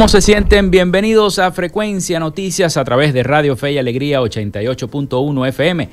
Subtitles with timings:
[0.00, 0.70] ¿Cómo se sienten?
[0.70, 5.88] Bienvenidos a Frecuencia Noticias a través de Radio Fe y Alegría 88.1 FM.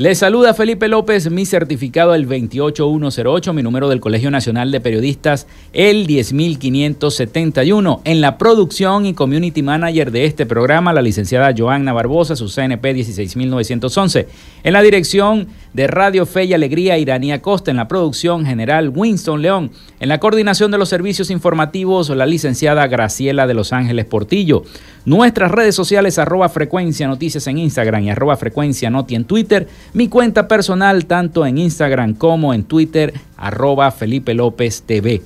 [0.00, 5.46] Les saluda Felipe López, mi certificado el 28108, mi número del Colegio Nacional de Periodistas
[5.74, 8.00] el 10571.
[8.04, 12.94] En la producción y community manager de este programa, la licenciada Joanna Barbosa, su CNP
[12.94, 14.26] 16911.
[14.64, 17.70] En la dirección de Radio Fe y Alegría, Iranía Costa.
[17.70, 19.70] En la producción general, Winston León.
[20.00, 24.62] En la coordinación de los servicios informativos, la licenciada Graciela de Los Ángeles Portillo.
[25.04, 29.66] Nuestras redes sociales, arroba frecuencia noticias en Instagram y arroba frecuencia noti en Twitter.
[29.94, 35.22] Mi cuenta personal, tanto en Instagram como en Twitter, arroba Felipe López TV.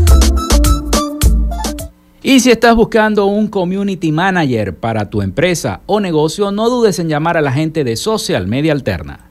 [2.23, 7.09] Y si estás buscando un community manager para tu empresa o negocio, no dudes en
[7.09, 9.30] llamar a la gente de Social Media Alterna.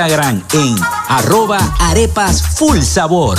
[0.00, 0.76] en
[1.08, 3.38] arroba arepas full sabor.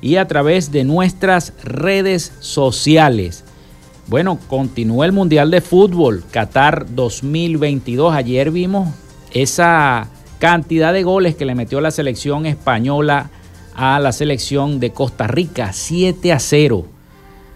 [0.02, 3.44] y a través de nuestras redes sociales.
[4.08, 8.14] Bueno, continúa el Mundial de Fútbol Qatar 2022.
[8.14, 8.90] Ayer vimos
[9.32, 10.06] esa
[10.38, 13.30] cantidad de goles que le metió la selección española
[13.74, 16.91] a la selección de Costa Rica, 7 a 0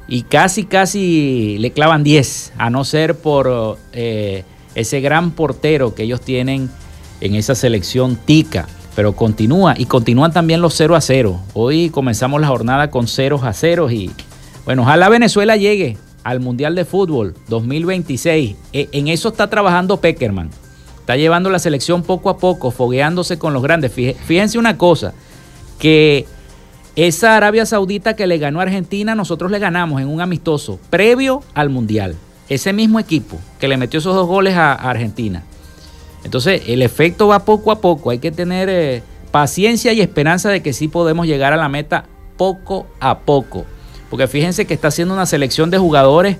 [0.08, 4.44] y casi, casi le clavan 10, a no ser por eh,
[4.74, 6.70] ese gran portero que ellos tienen
[7.20, 8.66] en esa selección tica.
[8.94, 11.38] Pero continúa y continúan también los 0 a 0.
[11.52, 14.10] Hoy comenzamos la jornada con 0 a 0 y
[14.64, 18.56] bueno, ojalá Venezuela llegue al Mundial de Fútbol 2026.
[18.72, 20.50] E, en eso está trabajando Peckerman.
[21.00, 23.92] Está llevando la selección poco a poco, fogueándose con los grandes.
[23.92, 25.12] Fíjense una cosa,
[25.78, 26.26] que
[26.96, 31.42] esa Arabia Saudita que le ganó a Argentina, nosotros le ganamos en un amistoso previo
[31.52, 32.16] al Mundial.
[32.48, 35.42] Ese mismo equipo que le metió esos dos goles a, Argentina.
[36.24, 38.10] Entonces, el efecto va poco a poco.
[38.10, 42.06] Hay que tener eh, paciencia y esperanza de que sí podemos llegar a la meta
[42.38, 43.66] poco a poco.
[44.08, 46.38] Porque fíjense que está haciendo una selección de jugadores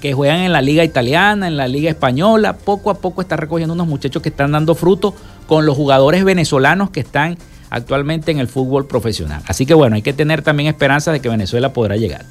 [0.00, 2.54] que juegan en la liga italiana, en la liga española.
[2.56, 5.14] Poco a poco está recogiendo unos muchachos que están dando fruto
[5.46, 7.38] con los jugadores venezolanos que están
[7.70, 9.42] actualmente en el fútbol profesional.
[9.46, 12.26] Así que bueno, hay que tener también esperanza de que Venezuela podrá llegar.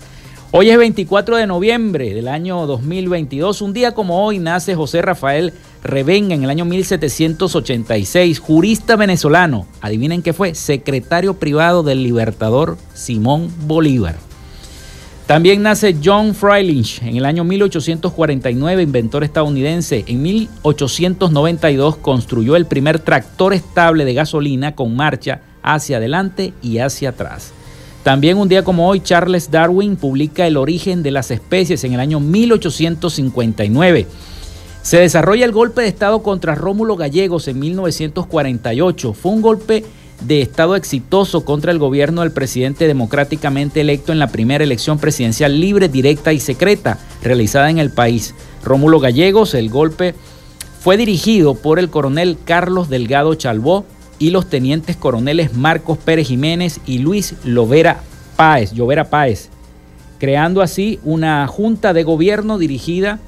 [0.52, 3.62] Hoy es 24 de noviembre del año 2022.
[3.62, 5.54] Un día como hoy nace José Rafael
[5.84, 9.68] Revenga en el año 1786, jurista venezolano.
[9.80, 14.29] Adivinen qué fue, secretario privado del libertador Simón Bolívar.
[15.30, 20.04] También nace John Freilich en el año 1849, inventor estadounidense.
[20.08, 27.10] En 1892 construyó el primer tractor estable de gasolina con marcha hacia adelante y hacia
[27.10, 27.52] atrás.
[28.02, 32.00] También un día como hoy, Charles Darwin publica El origen de las especies en el
[32.00, 34.08] año 1859.
[34.82, 39.14] Se desarrolla el golpe de Estado contra Rómulo Gallegos en 1948.
[39.14, 39.86] Fue un golpe
[40.22, 45.60] de Estado exitoso contra el gobierno del presidente democráticamente electo en la primera elección presidencial
[45.60, 48.36] libre, directa y secreta realizada en el país.
[48.64, 50.16] Rómulo Gallegos, el golpe
[50.82, 53.86] fue dirigido por el coronel Carlos Delgado Chalbó
[54.18, 58.02] y los tenientes coroneles Marcos Pérez Jiménez y Luis Lovera
[58.36, 59.50] Páez, Llovera Páez,
[60.20, 63.20] creando así una junta de gobierno dirigida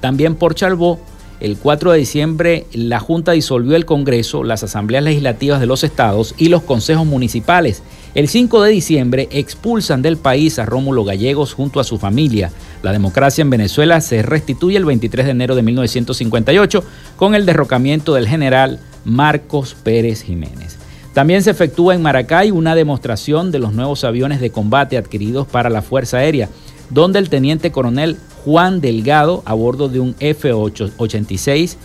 [0.00, 1.00] también por Chalbó
[1.42, 6.36] el 4 de diciembre la Junta disolvió el Congreso, las asambleas legislativas de los estados
[6.38, 7.82] y los consejos municipales.
[8.14, 12.52] El 5 de diciembre expulsan del país a Rómulo Gallegos junto a su familia.
[12.84, 16.84] La democracia en Venezuela se restituye el 23 de enero de 1958
[17.16, 20.78] con el derrocamiento del general Marcos Pérez Jiménez.
[21.12, 25.70] También se efectúa en Maracay una demostración de los nuevos aviones de combate adquiridos para
[25.70, 26.48] la Fuerza Aérea,
[26.88, 31.76] donde el teniente coronel Juan Delgado, a bordo de un F-86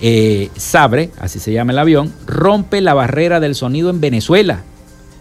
[0.00, 4.62] eh, Sabre, así se llama el avión, rompe la barrera del sonido en Venezuela.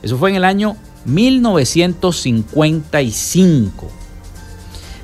[0.03, 3.87] Eso fue en el año 1955.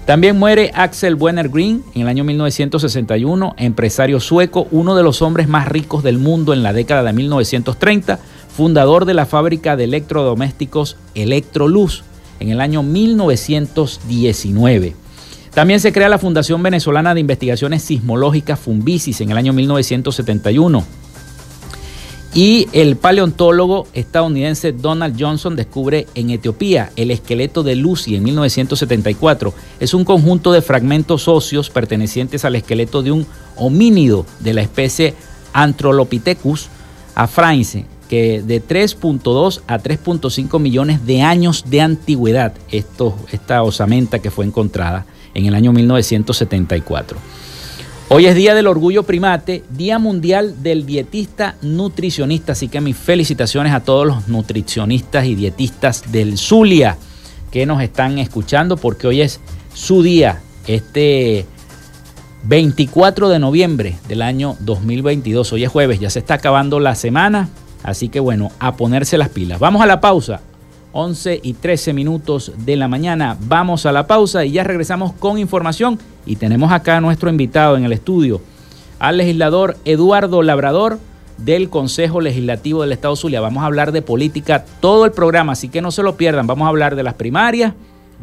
[0.06, 5.48] También muere Axel Wenner Green en el año 1961, empresario sueco, uno de los hombres
[5.48, 8.18] más ricos del mundo en la década de 1930,
[8.53, 12.03] fundador de la fábrica de electrodomésticos Electroluz
[12.39, 14.96] en el año 1919.
[15.53, 20.86] También se crea la Fundación Venezolana de Investigaciones Sismológicas Fumbisis en el año 1971.
[22.34, 29.53] Y el paleontólogo estadounidense Donald Johnson descubre en Etiopía el esqueleto de Lucy en 1974.
[29.81, 33.27] Es un conjunto de fragmentos óseos pertenecientes al esqueleto de un
[33.58, 35.13] homínido de la especie
[35.51, 36.70] Anthrolopithecus
[37.13, 44.31] afraense, que de 3.2 a 3.5 millones de años de antigüedad, esto, esta osamenta que
[44.31, 47.18] fue encontrada en el año 1974.
[48.10, 53.74] Hoy es Día del Orgullo Primate, Día Mundial del Dietista Nutricionista, así que mis felicitaciones
[53.74, 56.98] a todos los nutricionistas y dietistas del Zulia
[57.52, 59.40] que nos están escuchando porque hoy es
[59.74, 61.46] su día, este
[62.44, 65.54] 24 de noviembre del año 2022.
[65.54, 67.50] Hoy es jueves, ya se está acabando la semana,
[67.82, 69.60] así que bueno, a ponerse las pilas.
[69.60, 70.42] Vamos a la pausa.
[70.94, 73.38] 11 y 13 minutos de la mañana.
[73.42, 76.00] Vamos a la pausa y ya regresamos con información.
[76.26, 78.42] Y tenemos acá a nuestro invitado en el estudio,
[79.00, 81.00] al legislador Eduardo Labrador
[81.38, 83.42] del Consejo Legislativo del Estado Zulia.
[83.42, 86.48] Vamos a hablar de política todo el programa, así que no se lo pierdan.
[86.48, 87.74] Vamos a hablar de las primarias,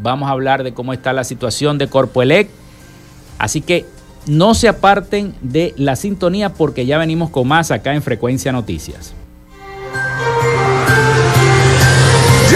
[0.00, 2.48] vamos a hablar de cómo está la situación de Corpoelec.
[3.38, 3.86] Así que
[4.26, 9.14] no se aparten de la sintonía porque ya venimos con más acá en Frecuencia Noticias.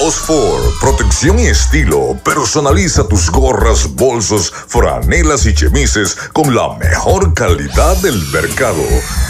[0.00, 2.18] Osfor, protección y estilo.
[2.24, 8.82] Personaliza tus gorras, bolsos, franelas y chemises con la mejor calidad del mercado.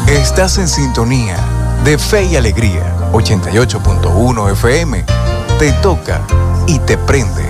[0.08, 1.38] Estás en sintonía
[1.84, 5.06] de Fe y Alegría 88.1 FM.
[5.58, 6.22] Te toca
[6.68, 7.50] y te prende.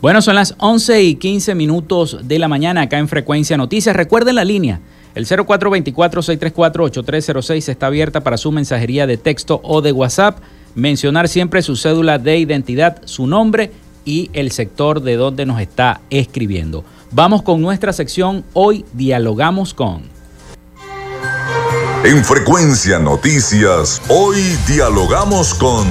[0.00, 3.96] Bueno, son las 11 y 15 minutos de la mañana acá en Frecuencia Noticias.
[3.96, 4.78] Recuerden la línea.
[5.16, 10.38] El 0424-634-8306 está abierta para su mensajería de texto o de WhatsApp.
[10.76, 13.72] Mencionar siempre su cédula de identidad, su nombre
[14.04, 16.84] y el sector de donde nos está escribiendo.
[17.10, 18.44] Vamos con nuestra sección.
[18.52, 20.02] Hoy dialogamos con.
[22.04, 25.88] En Frecuencia Noticias, hoy dialogamos con...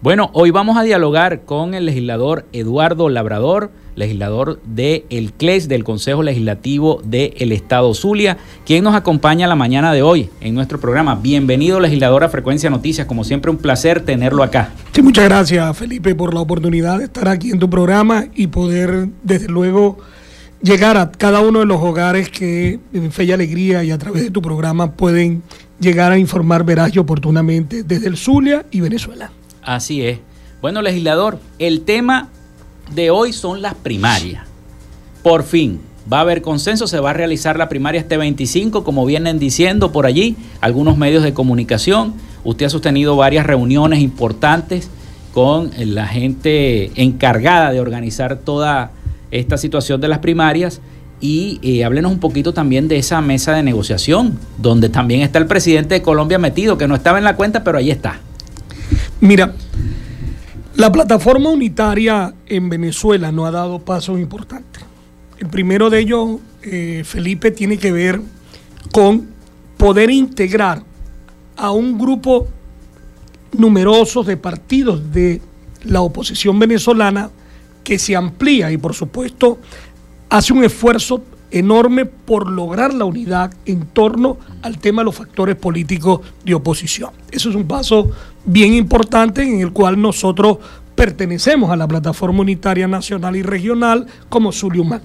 [0.00, 5.82] Bueno, hoy vamos a dialogar con el legislador Eduardo Labrador, legislador del el CLES, del
[5.82, 11.16] Consejo Legislativo del Estado Zulia, quien nos acompaña la mañana de hoy en nuestro programa.
[11.16, 13.08] Bienvenido, legislador a Frecuencia Noticias.
[13.08, 14.70] Como siempre, un placer tenerlo acá.
[14.92, 19.08] Sí, muchas gracias, Felipe, por la oportunidad de estar aquí en tu programa y poder,
[19.24, 19.98] desde luego,
[20.62, 24.22] llegar a cada uno de los hogares que en Fe y Alegría y a través
[24.22, 25.42] de tu programa pueden
[25.80, 29.32] llegar a informar veraz y oportunamente desde el Zulia y Venezuela.
[29.68, 30.18] Así es.
[30.62, 32.28] Bueno, legislador, el tema
[32.94, 34.46] de hoy son las primarias.
[35.22, 35.78] Por fin,
[36.10, 39.92] va a haber consenso, se va a realizar la primaria este 25, como vienen diciendo
[39.92, 42.14] por allí algunos medios de comunicación.
[42.44, 44.88] Usted ha sostenido varias reuniones importantes
[45.34, 48.92] con la gente encargada de organizar toda
[49.30, 50.80] esta situación de las primarias
[51.20, 55.46] y eh, háblenos un poquito también de esa mesa de negociación, donde también está el
[55.46, 58.20] presidente de Colombia metido, que no estaba en la cuenta, pero ahí está.
[59.20, 59.52] Mira,
[60.76, 64.84] la plataforma unitaria en Venezuela no ha dado pasos importantes.
[65.38, 68.20] El primero de ellos, eh, Felipe, tiene que ver
[68.92, 69.28] con
[69.76, 70.82] poder integrar
[71.56, 72.46] a un grupo
[73.56, 75.40] numeroso de partidos de
[75.84, 77.30] la oposición venezolana
[77.82, 79.58] que se amplía y por supuesto
[80.28, 85.56] hace un esfuerzo enorme por lograr la unidad en torno al tema de los factores
[85.56, 87.10] políticos de oposición.
[87.30, 88.10] Eso es un paso
[88.44, 90.58] bien importante en el cual nosotros
[90.94, 95.02] pertenecemos a la plataforma unitaria nacional y regional como Zuliumán.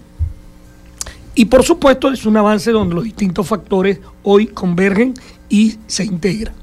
[1.35, 5.13] Y por supuesto es un avance donde los distintos factores hoy convergen
[5.49, 6.53] y se integran.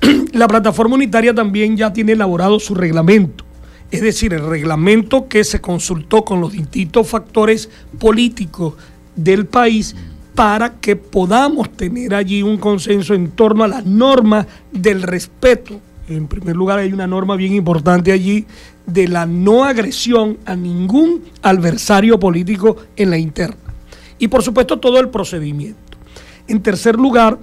[0.32, 3.44] la plataforma unitaria también ya tiene elaborado su reglamento
[3.92, 8.74] es decir, el reglamento que se consultó con los distintos factores políticos
[9.16, 9.94] del país
[10.34, 15.78] para que podamos tener allí un consenso en torno a las normas del respeto.
[16.08, 18.46] En primer lugar, hay una norma bien importante allí
[18.86, 23.56] de la no agresión a ningún adversario político en la interna.
[24.18, 25.78] Y por supuesto todo el procedimiento.
[26.48, 27.38] En tercer lugar,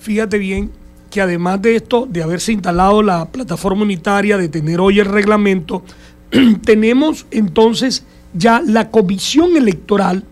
[0.00, 0.70] fíjate bien,
[1.10, 5.82] que además de esto, de haberse instalado la plataforma unitaria, de tener hoy el reglamento,
[6.64, 10.24] tenemos entonces ya la comisión electoral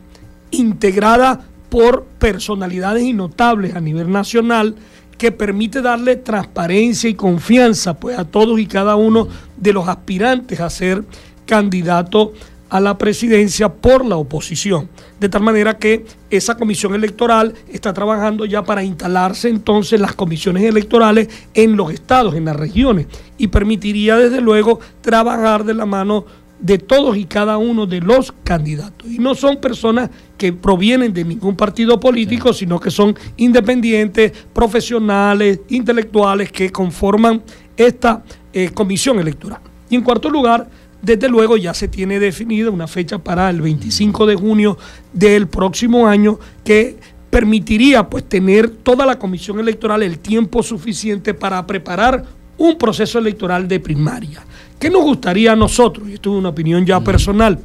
[0.51, 4.75] integrada por personalidades y notables a nivel nacional
[5.17, 10.61] que permite darle transparencia y confianza pues, a todos y cada uno de los aspirantes
[10.61, 11.05] a ser
[11.47, 12.33] candidato
[12.71, 14.89] a la presidencia por la oposición.
[15.19, 20.63] De tal manera que esa comisión electoral está trabajando ya para instalarse entonces las comisiones
[20.63, 26.25] electorales en los estados, en las regiones, y permitiría desde luego trabajar de la mano
[26.61, 29.11] de todos y cada uno de los candidatos.
[29.11, 35.61] Y no son personas que provienen de ningún partido político, sino que son independientes, profesionales,
[35.69, 37.43] intelectuales que conforman
[37.77, 39.61] esta eh, comisión electoral.
[39.89, 40.69] Y en cuarto lugar,
[41.03, 44.77] desde luego ya se tiene definida una fecha para el 25 de junio
[45.13, 46.99] del próximo año que
[47.31, 52.25] permitiría pues tener toda la comisión electoral el tiempo suficiente para preparar
[52.59, 54.45] un proceso electoral de primaria.
[54.81, 56.09] ¿Qué nos gustaría a nosotros?
[56.09, 57.61] Y esto es una opinión ya personal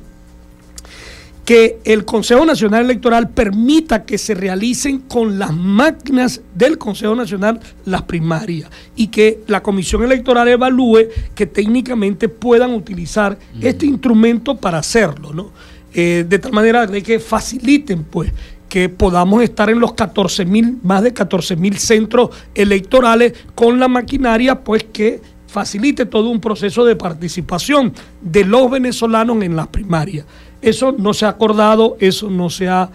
[1.45, 7.59] que el Consejo Nacional Electoral permita que se realicen con las máquinas del Consejo Nacional
[7.85, 14.79] las primarias y que la Comisión Electoral evalúe que técnicamente puedan utilizar este instrumento para
[14.79, 15.51] hacerlo, ¿no?
[15.93, 18.31] Eh, de tal manera de que faciliten, pues,
[18.67, 23.87] que podamos estar en los 14 mil, más de 14 mil centros electorales con la
[23.87, 25.21] maquinaria, pues, que
[25.55, 30.25] facilite todo un proceso de participación de los venezolanos en las primarias.
[30.61, 32.89] Eso no se ha acordado, eso no se ha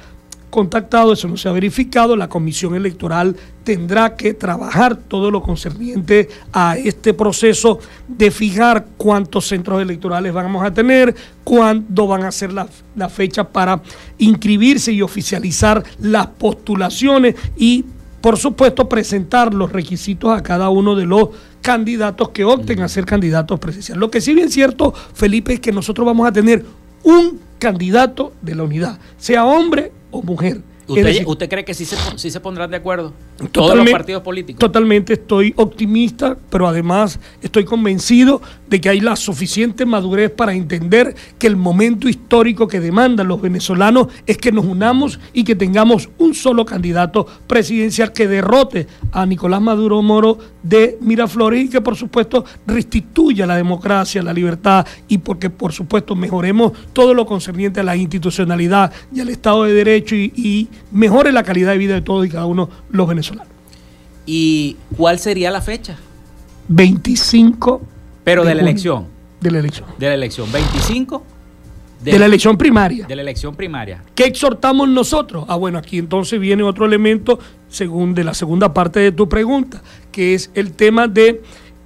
[0.51, 2.17] contactado, eso no se ha verificado.
[2.17, 9.49] La comisión electoral tendrá que trabajar todo lo concerniente a este proceso de fijar cuántos
[9.49, 13.81] centros electorales vamos a tener, cuándo van a ser las la fechas para
[14.19, 17.87] inscribirse y oficializar las postulaciones y,
[18.21, 23.05] por supuesto, presentar los requisitos a cada uno de los candidatos que opten a ser
[23.05, 24.01] candidatos presidenciales.
[24.01, 26.65] Lo que sí bien cierto, Felipe, es que nosotros vamos a tener
[27.03, 30.63] un candidato de la unidad, sea hombre o mujer.
[30.93, 33.13] ¿Usted, ¿usted cree que sí se, sí se pondrán de acuerdo?
[33.49, 34.59] todos los partidos políticos.
[34.59, 41.15] Totalmente estoy optimista, pero además estoy convencido de que hay la suficiente madurez para entender
[41.39, 46.09] que el momento histórico que demandan los venezolanos es que nos unamos y que tengamos
[46.19, 51.97] un solo candidato presidencial que derrote a Nicolás Maduro Moro de Miraflores y que por
[51.97, 57.85] supuesto restituya la democracia, la libertad y porque por supuesto mejoremos todo lo concerniente a
[57.85, 62.03] la institucionalidad y al Estado de Derecho y, y mejore la calidad de vida de
[62.03, 63.53] todos y cada uno los venezolanos.
[64.27, 65.97] ¿Y cuál sería la fecha?
[66.69, 67.81] 25
[68.25, 69.07] pero de, la elección.
[69.41, 69.89] De la elección.
[69.99, 70.53] De la elección.
[70.53, 71.25] 25.
[72.03, 73.07] De, la elección primaria.
[73.07, 74.03] De la elección primaria.
[74.15, 75.45] ¿Qué exhortamos nosotros?
[75.49, 77.39] Ah, bueno, aquí entonces viene otro elemento
[77.69, 81.43] según de la segunda parte de tu pregunta, que es el tema de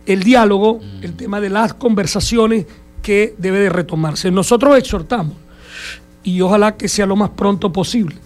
[0.07, 1.17] el diálogo, el mm.
[1.17, 2.67] tema de las conversaciones
[3.03, 4.31] que debe de retomarse.
[4.31, 5.37] Nosotros exhortamos
[6.23, 8.17] y ojalá que sea lo más pronto posible.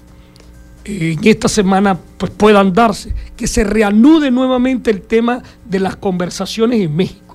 [0.89, 6.81] En esta semana pues puedan darse, que se reanude nuevamente el tema de las conversaciones
[6.81, 7.29] en México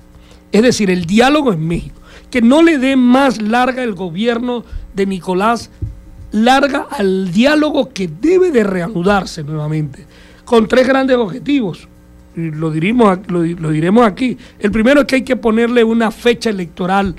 [0.54, 4.64] es decir, el diálogo en México, que no le dé más larga el gobierno
[4.94, 5.68] de Nicolás,
[6.30, 10.06] larga al diálogo que debe de reanudarse nuevamente,
[10.44, 11.88] con tres grandes objetivos.
[12.36, 14.38] Lo, diremos, lo, diremos aquí.
[14.60, 17.16] El primero es que hay que ponerle una fecha electoral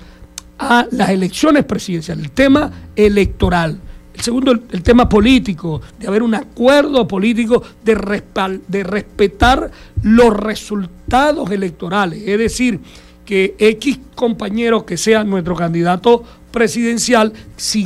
[0.58, 3.80] a las elecciones presidenciales, el tema electoral.
[4.16, 8.24] El segundo, el, tema político, de haber un acuerdo político de,
[8.68, 9.70] de respetar
[10.04, 12.24] los resultados electorales.
[12.26, 12.80] Es decir,
[13.26, 17.86] que X compañero que sea nuestro candidato presidencial, si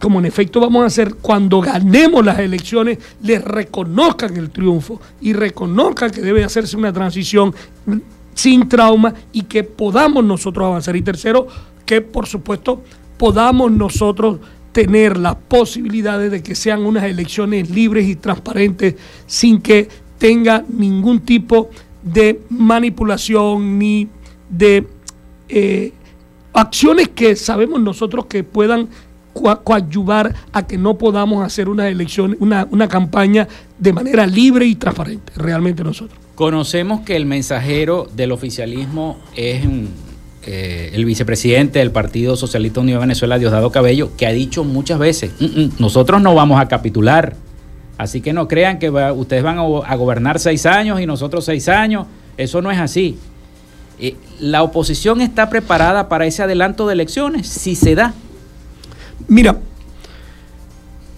[0.00, 5.34] como en efecto vamos a hacer cuando ganemos las elecciones, les reconozcan el triunfo y
[5.34, 7.54] reconozcan que debe hacerse una transición
[8.34, 10.96] sin trauma y que podamos nosotros avanzar.
[10.96, 11.46] Y tercero,
[11.84, 12.82] que por supuesto
[13.18, 14.38] podamos nosotros
[14.72, 18.94] tener las posibilidades de que sean unas elecciones libres y transparentes
[19.26, 21.70] sin que tenga ningún tipo
[22.02, 24.08] de manipulación ni
[24.48, 24.86] de
[25.48, 25.92] eh,
[26.52, 28.88] acciones que sabemos nosotros que puedan
[29.32, 33.46] coadyuvar a que no podamos hacer una elección, una, una campaña
[33.78, 36.18] de manera libre y transparente, realmente nosotros.
[36.34, 39.64] Conocemos que el mensajero del oficialismo es
[40.46, 44.98] eh, el vicepresidente del Partido Socialista Unido de Venezuela, Diosdado Cabello, que ha dicho muchas
[44.98, 47.36] veces, mm, mm, nosotros no vamos a capitular,
[47.98, 52.06] así que no crean que ustedes van a gobernar seis años y nosotros seis años,
[52.38, 53.18] eso no es así.
[53.98, 57.46] Eh, ¿La oposición está preparada para ese adelanto de elecciones?
[57.46, 58.14] Si se da.
[59.28, 59.58] Mira,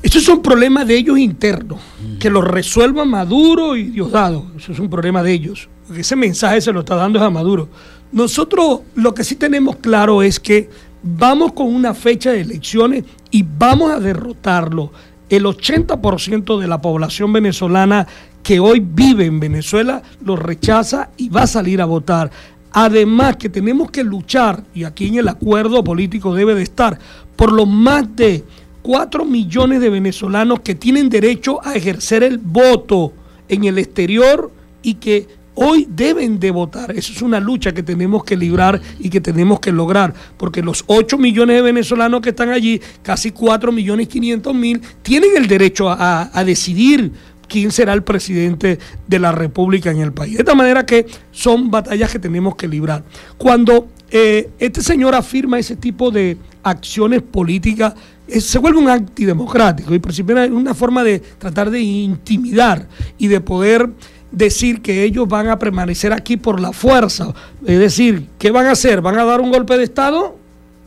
[0.02, 1.78] estos son problemas de ellos internos,
[2.18, 4.46] que los resuelva Maduro y Diosdado.
[4.56, 5.68] Eso es un problema de ellos.
[5.96, 7.68] Ese mensaje se lo está dando a Maduro.
[8.12, 10.68] Nosotros lo que sí tenemos claro es que
[11.02, 14.92] vamos con una fecha de elecciones y vamos a derrotarlo.
[15.30, 18.06] El 80% de la población venezolana
[18.42, 22.30] que hoy vive en Venezuela lo rechaza y va a salir a votar.
[22.72, 26.98] Además que tenemos que luchar, y aquí en el acuerdo político debe de estar,
[27.36, 28.44] por los más de
[28.82, 33.12] 4 millones de venezolanos que tienen derecho a ejercer el voto
[33.48, 34.50] en el exterior
[34.82, 36.90] y que hoy deben de votar.
[36.92, 40.84] Eso es una lucha que tenemos que librar y que tenemos que lograr, porque los
[40.86, 45.88] 8 millones de venezolanos que están allí, casi 4 millones 500 mil, tienen el derecho
[45.90, 47.12] a, decidir
[47.48, 50.34] quién será el presidente de la República en el país.
[50.34, 53.04] De esta manera que son batallas que tenemos que librar.
[53.36, 57.94] Cuando eh, este señor afirma ese tipo de acciones políticas,
[58.26, 60.12] eh, se vuelve un antidemocrático y por
[60.50, 62.88] una forma de tratar de intimidar
[63.18, 63.90] y de poder
[64.32, 67.32] decir que ellos van a permanecer aquí por la fuerza.
[67.64, 69.00] Es decir, ¿qué van a hacer?
[69.00, 70.41] ¿Van a dar un golpe de Estado?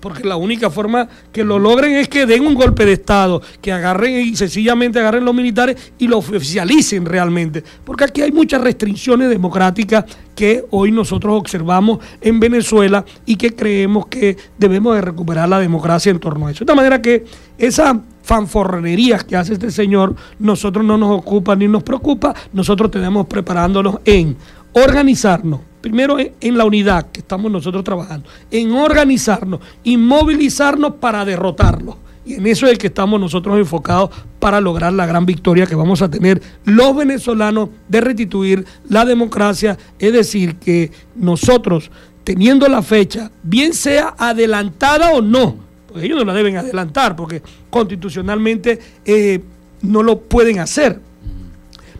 [0.06, 3.72] Porque la única forma que lo logren es que den un golpe de Estado, que
[3.72, 9.32] agarren y sencillamente agarren los militares y lo oficialicen realmente, porque aquí hay muchas restricciones
[9.32, 15.58] democráticas que hoy nosotros observamos en Venezuela y que creemos que debemos de recuperar la
[15.58, 16.60] democracia en torno a eso.
[16.60, 17.26] De esta manera que
[17.58, 23.26] esa fanforrerías que hace este señor, nosotros no nos ocupa ni nos preocupa, nosotros tenemos
[23.26, 24.38] preparándonos en
[24.74, 31.96] organizarnos, primero en la unidad que estamos nosotros trabajando, en organizarnos y movilizarnos para derrotarlo.
[32.26, 35.76] Y en eso es el que estamos nosotros enfocados para lograr la gran victoria que
[35.76, 39.78] vamos a tener los venezolanos de restituir la democracia.
[40.00, 41.92] Es decir, que nosotros,
[42.24, 47.44] teniendo la fecha, bien sea adelantada o no, pues ellos no la deben adelantar porque
[47.70, 49.40] constitucionalmente eh,
[49.84, 51.00] no lo pueden hacer.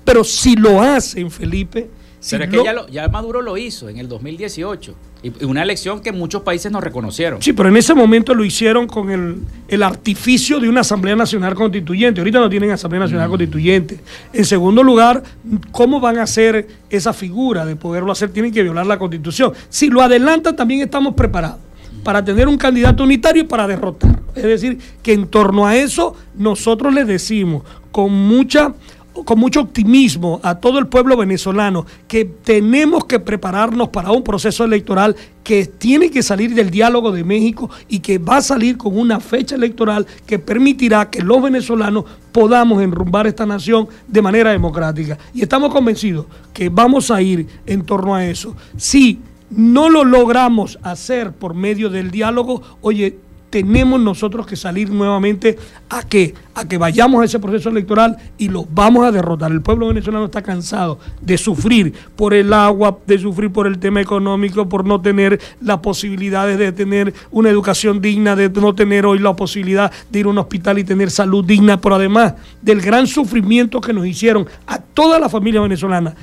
[0.04, 1.88] Pero si lo hacen, Felipe,
[2.30, 4.96] Pero es que ya, ya, Maduro lo hizo en el 2018.
[5.24, 7.42] Y una elección que muchos países no reconocieron.
[7.42, 11.56] Sí, pero en ese momento lo hicieron con el, el artificio de una Asamblea Nacional
[11.56, 12.22] Constituyente.
[12.22, 13.32] Ahorita no tienen Asamblea Nacional mm.
[13.32, 14.00] Constituyente.
[14.34, 15.24] En segundo lugar,
[15.72, 18.30] ¿cómo van a hacer esa figura de poderlo hacer?
[18.30, 19.54] Tienen que violar la Constitución.
[19.70, 21.60] Si lo adelantan, también estamos preparados
[22.04, 24.20] para tener un candidato unitario y para derrotar.
[24.36, 28.74] Es decir, que en torno a eso nosotros le decimos con mucha
[29.24, 34.64] con mucho optimismo a todo el pueblo venezolano que tenemos que prepararnos para un proceso
[34.66, 38.98] electoral que tiene que salir del diálogo de México y que va a salir con
[38.98, 45.18] una fecha electoral que permitirá que los venezolanos podamos enrumbar esta nación de manera democrática.
[45.34, 48.56] Y estamos convencidos que vamos a ir en torno a eso.
[48.76, 49.20] Si
[49.52, 53.20] no lo logramos hacer por medio del diálogo, oye,
[53.56, 58.50] tenemos nosotros que salir nuevamente a que a que vayamos a ese proceso electoral y
[58.50, 59.50] los vamos a derrotar.
[59.50, 64.02] El pueblo venezolano está cansado de sufrir por el agua, de sufrir por el tema
[64.02, 69.20] económico, por no tener las posibilidades de tener una educación digna, de no tener hoy
[69.20, 73.08] la posibilidad de ir a un hospital y tener salud digna, pero además del gran
[73.08, 76.14] sufrimiento que nos hicieron a toda la familia venezolana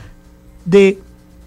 [0.66, 0.98] de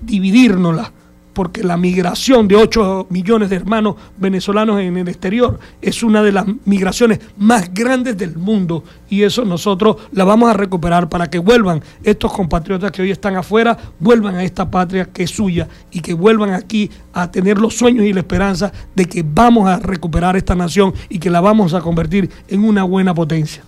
[0.02, 0.94] dividirnosla
[1.36, 6.32] porque la migración de 8 millones de hermanos venezolanos en el exterior es una de
[6.32, 11.38] las migraciones más grandes del mundo y eso nosotros la vamos a recuperar para que
[11.38, 16.00] vuelvan estos compatriotas que hoy están afuera, vuelvan a esta patria que es suya y
[16.00, 20.38] que vuelvan aquí a tener los sueños y la esperanza de que vamos a recuperar
[20.38, 23.62] esta nación y que la vamos a convertir en una buena potencia.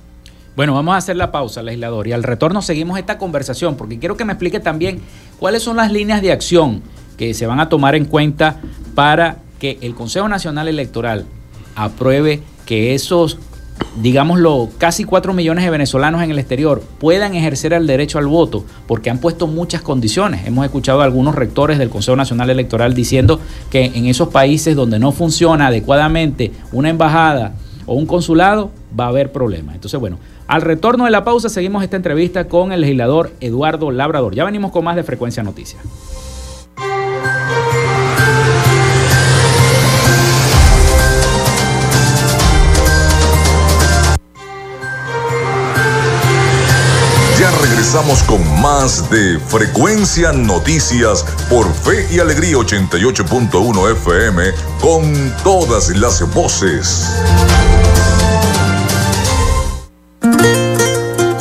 [0.56, 4.18] Bueno, vamos a hacer la pausa, legislador, y al retorno seguimos esta conversación, porque quiero
[4.18, 5.02] que me explique también
[5.38, 6.82] cuáles son las líneas de acción
[7.18, 8.62] que se van a tomar en cuenta
[8.96, 11.26] para que el Consejo Nacional Electoral
[11.76, 13.40] apruebe que esos,
[14.02, 18.66] digámoslo, casi 4 millones de venezolanos en el exterior puedan ejercer el derecho al voto,
[18.88, 20.46] porque han puesto muchas condiciones.
[20.46, 23.40] Hemos escuchado a algunos rectores del Consejo Nacional Electoral diciendo
[23.72, 27.54] que en esos países donde no funciona adecuadamente una embajada
[27.86, 29.76] o un consulado, va a haber problemas.
[29.76, 34.36] Entonces, bueno, al retorno de la pausa seguimos esta entrevista con el legislador Eduardo Labrador.
[34.36, 35.82] Ya venimos con más de Frecuencia Noticias.
[47.98, 56.22] Regresamos con más de Frecuencia Noticias por Fe y Alegría 88.1 FM con todas las
[56.34, 57.08] voces.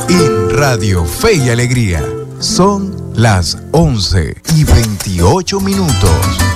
[0.09, 2.03] En Radio Fe y Alegría
[2.39, 6.56] son las 11 y 28 minutos.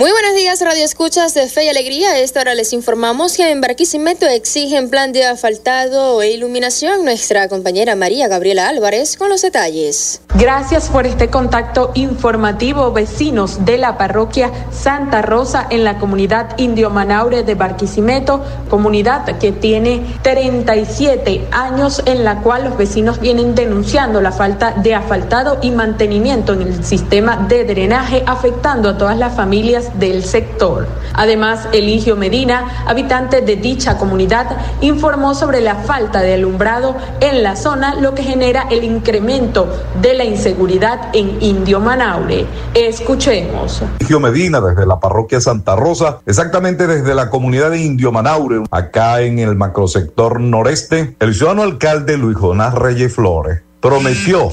[0.00, 2.12] Muy buenos días, Radio Escuchas de Fe y Alegría.
[2.12, 7.04] A esta hora les informamos que en Barquisimeto exigen plan de asfaltado e iluminación.
[7.04, 10.22] Nuestra compañera María Gabriela Álvarez con los detalles.
[10.36, 16.88] Gracias por este contacto informativo, vecinos de la parroquia Santa Rosa en la comunidad Indio
[16.88, 24.22] Manaure de Barquisimeto, comunidad que tiene 37 años en la cual los vecinos vienen denunciando
[24.22, 29.36] la falta de asfaltado y mantenimiento en el sistema de drenaje, afectando a todas las
[29.36, 30.86] familias del sector.
[31.14, 37.56] Además, Eligio Medina, habitante de dicha comunidad, informó sobre la falta de alumbrado en la
[37.56, 39.68] zona, lo que genera el incremento
[40.00, 42.46] de la inseguridad en Indio Manaure.
[42.74, 43.82] Escuchemos.
[43.98, 49.20] Eligio Medina, desde la parroquia Santa Rosa, exactamente desde la comunidad de Indio Manaure, acá
[49.20, 54.50] en el macrosector noreste, el ciudadano alcalde Luis Jonás Reyes Flores prometió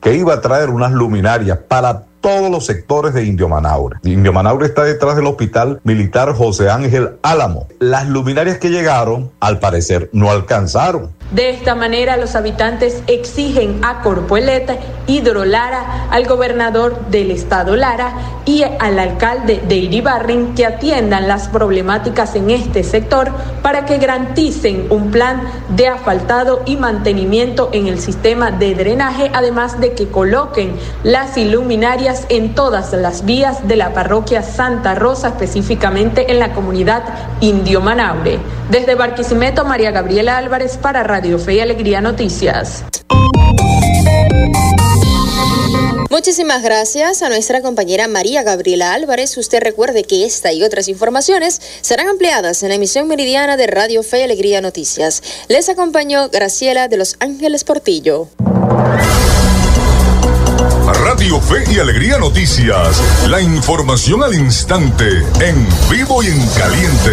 [0.00, 3.98] que iba a traer unas luminarias para todos los sectores de Indio Manaure.
[4.04, 7.66] Indio Manaure está detrás del hospital militar José Ángel Álamo.
[7.80, 11.10] Las luminarias que llegaron, al parecer, no alcanzaron.
[11.32, 18.12] De esta manera, los habitantes exigen a Corpoeleta, Hidrolara, al gobernador del estado Lara
[18.44, 23.30] y al alcalde de Iribarren que atiendan las problemáticas en este sector
[23.62, 29.80] para que garanticen un plan de asfaltado y mantenimiento en el sistema de drenaje, además
[29.80, 36.30] de que coloquen las iluminarias en todas las vías de la parroquia Santa Rosa, específicamente
[36.30, 37.02] en la comunidad
[37.40, 38.38] Indio Manaure.
[38.70, 42.82] Desde Barquisimeto, María Gabriela Álvarez para Radio Radio Fe y Alegría Noticias.
[46.10, 49.38] Muchísimas gracias a nuestra compañera María Gabriela Álvarez.
[49.38, 54.02] Usted recuerde que esta y otras informaciones serán ampliadas en la emisión meridiana de Radio
[54.02, 55.22] Fe y Alegría Noticias.
[55.46, 58.28] Les acompañó Graciela de Los Ángeles Portillo.
[61.04, 63.00] Radio Fe y Alegría Noticias.
[63.28, 65.04] La información al instante,
[65.40, 67.12] en vivo y en caliente.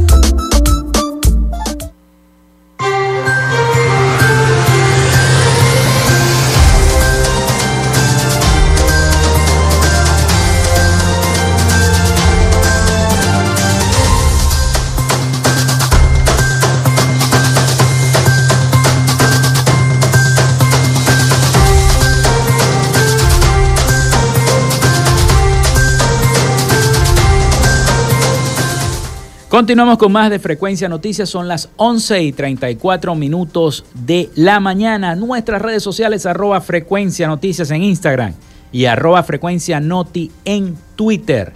[29.61, 31.29] Continuamos con más de Frecuencia Noticias.
[31.29, 35.13] Son las 11 y 34 minutos de la mañana.
[35.13, 38.33] Nuestras redes sociales, arroba Frecuencia Noticias en Instagram
[38.71, 41.53] y arroba Frecuencia Noti en Twitter.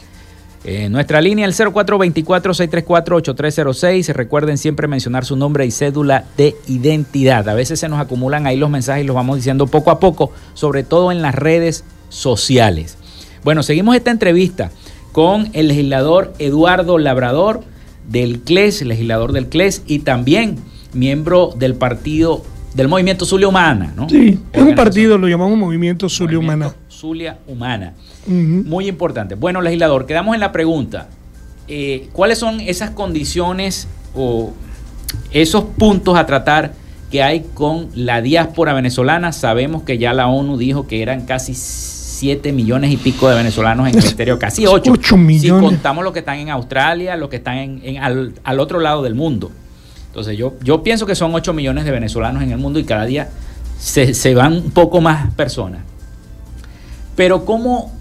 [0.64, 4.14] Eh, nuestra línea el 0424-634-8306.
[4.14, 7.50] Recuerden siempre mencionar su nombre y cédula de identidad.
[7.50, 10.32] A veces se nos acumulan ahí los mensajes y los vamos diciendo poco a poco,
[10.54, 13.00] sobre todo en las redes sociales.
[13.44, 14.70] Bueno, seguimos esta entrevista
[15.12, 17.64] con el legislador Eduardo Labrador
[18.08, 20.58] del CLES, legislador del CLES y también
[20.94, 22.44] miembro del partido
[22.76, 24.10] del movimiento Zulia Humana, ¿no?
[24.10, 26.76] Sí, es un partido, lo llamamos Movimiento Zulia Humana.
[26.90, 27.94] Zulia Humana.
[28.28, 29.36] Muy importante.
[29.36, 31.08] Bueno, legislador, quedamos en la pregunta.
[31.68, 34.54] Eh, ¿Cuáles son esas condiciones o
[35.32, 36.74] esos puntos a tratar
[37.12, 39.32] que hay con la diáspora venezolana?
[39.32, 41.54] Sabemos que ya la ONU dijo que eran casi
[42.26, 44.92] 7 millones y pico de venezolanos en el exterior, casi 8.
[44.94, 45.62] 8 millones.
[45.62, 49.14] Si contamos los que están en Australia, los que están en, al, otro lado del
[49.14, 49.52] mundo.
[50.08, 53.06] Entonces yo, yo pienso que son 8 millones de venezolanos en el mundo y cada
[53.06, 53.30] día
[53.80, 55.82] se, van un poco más personas.
[57.16, 57.94] Pero ¿cómo,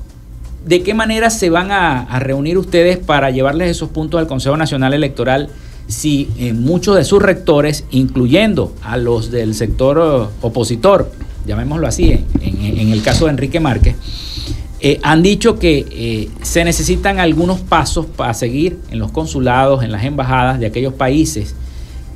[0.64, 4.94] de qué manera se van a, reunir ustedes para llevarles esos puntos al Consejo Nacional
[4.94, 5.50] Electoral
[5.86, 11.12] si eh, muchos de sus rectores, incluyendo a los del sector eh, opositor,
[11.47, 13.97] llamémoslo así, en, el caso de Enrique Márquez,
[14.80, 20.05] eh, han dicho que se necesitan algunos pasos para seguir en los consulados, en las
[20.05, 21.55] embajadas de aquellos países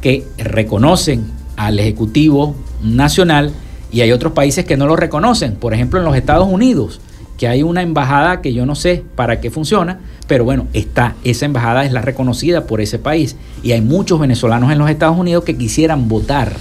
[0.00, 1.26] que reconocen
[1.56, 3.52] al Ejecutivo Nacional
[3.90, 5.56] y hay otros países que no lo reconocen.
[5.56, 7.00] Por ejemplo, en los Estados Unidos,
[7.38, 11.46] que hay una embajada que yo no sé para qué funciona, pero bueno, está, esa
[11.46, 15.44] embajada es la reconocida por ese país y hay muchos venezolanos en los Estados Unidos
[15.44, 16.52] que quisieran votar.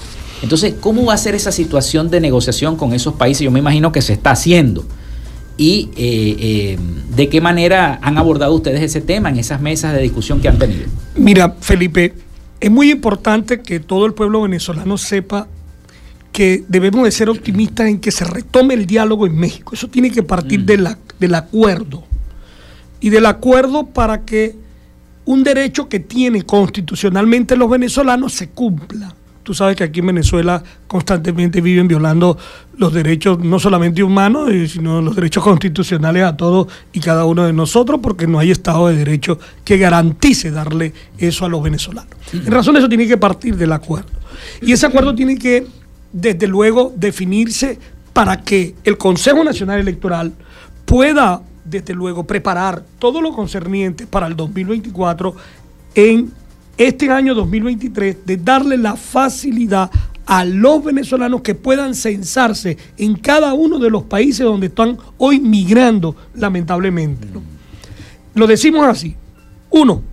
[0.41, 3.43] Entonces, ¿cómo va a ser esa situación de negociación con esos países?
[3.43, 4.85] Yo me imagino que se está haciendo.
[5.57, 6.79] ¿Y eh, eh,
[7.15, 10.59] de qué manera han abordado ustedes ese tema en esas mesas de discusión que han
[10.59, 10.85] tenido?
[11.15, 12.13] Mira, Felipe,
[12.59, 15.47] es muy importante que todo el pueblo venezolano sepa
[16.31, 19.73] que debemos de ser optimistas en que se retome el diálogo en México.
[19.73, 20.65] Eso tiene que partir mm.
[21.19, 22.03] del acuerdo.
[22.99, 24.55] Y del acuerdo para que
[25.25, 29.15] un derecho que tienen constitucionalmente los venezolanos se cumpla.
[29.47, 32.37] Tú sabes que aquí en Venezuela constantemente viven violando
[32.75, 37.45] los derechos no solamente humanos, eh, sino los derechos constitucionales a todos y cada uno
[37.45, 42.11] de nosotros, porque no hay Estado de Derecho que garantice darle eso a los venezolanos.
[42.33, 44.09] En razón eso tiene que partir del acuerdo.
[44.61, 45.65] Y ese acuerdo tiene que,
[46.11, 47.79] desde luego, definirse
[48.11, 50.33] para que el Consejo Nacional Electoral
[50.83, 55.33] pueda, desde luego, preparar todo lo concerniente para el 2024
[55.95, 56.33] en
[56.77, 59.89] este año 2023 de darle la facilidad
[60.25, 65.39] a los venezolanos que puedan censarse en cada uno de los países donde están hoy
[65.39, 67.27] migrando, lamentablemente.
[68.33, 69.15] Lo decimos así.
[69.69, 70.03] Uno,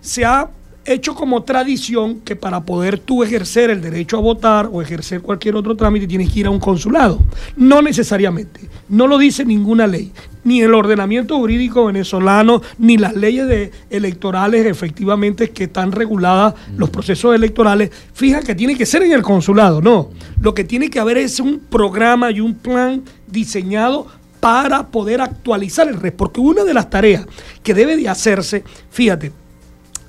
[0.00, 0.50] se ha
[0.84, 5.56] hecho como tradición que para poder tú ejercer el derecho a votar o ejercer cualquier
[5.56, 7.20] otro trámite tienes que ir a un consulado.
[7.56, 10.12] No necesariamente, no lo dice ninguna ley,
[10.44, 16.90] ni el ordenamiento jurídico venezolano, ni las leyes de electorales efectivamente que están reguladas los
[16.90, 20.10] procesos electorales, fija que tiene que ser en el consulado, no.
[20.40, 24.06] Lo que tiene que haber es un programa y un plan diseñado
[24.40, 27.26] para poder actualizar el red, porque una de las tareas
[27.62, 29.32] que debe de hacerse, fíjate,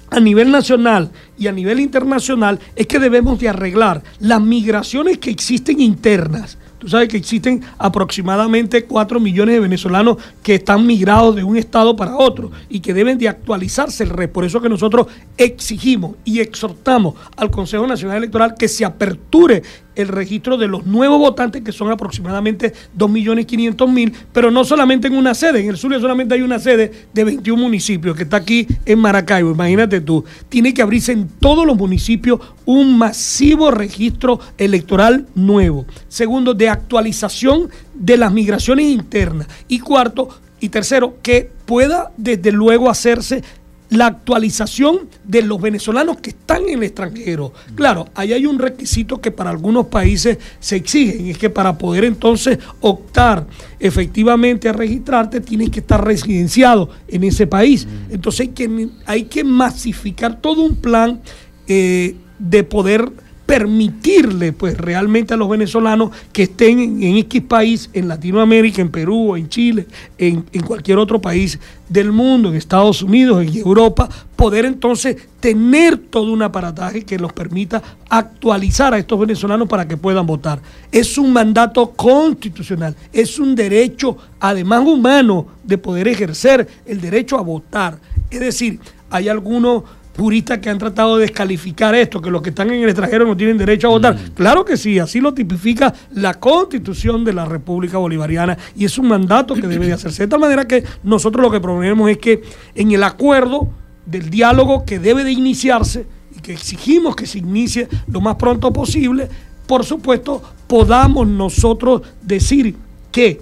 [0.10, 5.32] a nivel nacional y a nivel internacional es que debemos de arreglar las migraciones que
[5.32, 6.58] existen internas.
[6.78, 11.96] Tú sabes que existen aproximadamente 4 millones de venezolanos que están migrados de un estado
[11.96, 14.30] para otro y que deben de actualizarse el red.
[14.30, 19.64] Por eso que nosotros exigimos y exhortamos al Consejo Nacional Electoral que se aperture
[19.96, 25.34] el registro de los nuevos votantes, que son aproximadamente 2.500.000, pero no solamente en una
[25.34, 29.00] sede, en el sur solamente hay una sede de 21 municipios, que está aquí en
[29.00, 35.86] Maracaibo, imagínate tú, tiene que abrirse en todos los municipios un masivo registro electoral nuevo.
[36.08, 39.48] Segundo, de actualización de las migraciones internas.
[39.68, 40.30] Y cuarto,
[40.60, 43.44] y tercero, que pueda desde luego hacerse
[43.90, 47.54] la actualización de los venezolanos que están en el extranjero.
[47.76, 51.78] Claro, ahí hay un requisito que para algunos países se exige, y es que para
[51.78, 53.46] poder entonces optar
[53.80, 57.88] efectivamente a registrarte tienes que estar residenciado en ese país.
[58.10, 61.22] Entonces hay que, hay que masificar todo un plan
[61.68, 63.12] eh, de poder
[63.46, 69.36] permitirle pues realmente a los venezolanos que estén en, X país, en Latinoamérica, en Perú,
[69.36, 69.88] en Chile,
[70.18, 76.32] en, cualquier otro país del mundo, en Estados Unidos, en Europa, poder entonces tener todo
[76.32, 80.60] un aparataje que los permita actualizar a estos venezolanos para que puedan votar.
[80.92, 87.42] Es un mandato constitucional, es un derecho además humano de poder ejercer el derecho a
[87.42, 88.00] votar.
[88.32, 88.80] Es decir,
[89.12, 89.84] hay algunos
[90.18, 93.36] juristas que han tratado de descalificar esto, que los que están en el extranjero no
[93.36, 94.16] tienen derecho a votar.
[94.16, 94.34] Mm.
[94.34, 99.08] Claro que sí, así lo tipifica la constitución de la República Bolivariana y es un
[99.08, 100.24] mandato que debe de hacerse.
[100.24, 102.44] De tal manera que nosotros lo que proponemos es que
[102.74, 103.70] en el acuerdo
[104.06, 106.06] del diálogo que debe de iniciarse
[106.36, 109.28] y que exigimos que se inicie lo más pronto posible,
[109.68, 112.76] por supuesto, podamos nosotros decir
[113.12, 113.42] que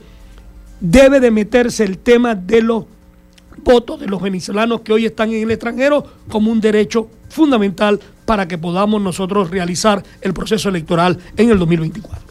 [0.79, 2.85] debe de meterse el tema de los
[3.63, 8.47] votos de los venezolanos que hoy están en el extranjero como un derecho fundamental para
[8.47, 12.21] que podamos nosotros realizar el proceso electoral en el 2024.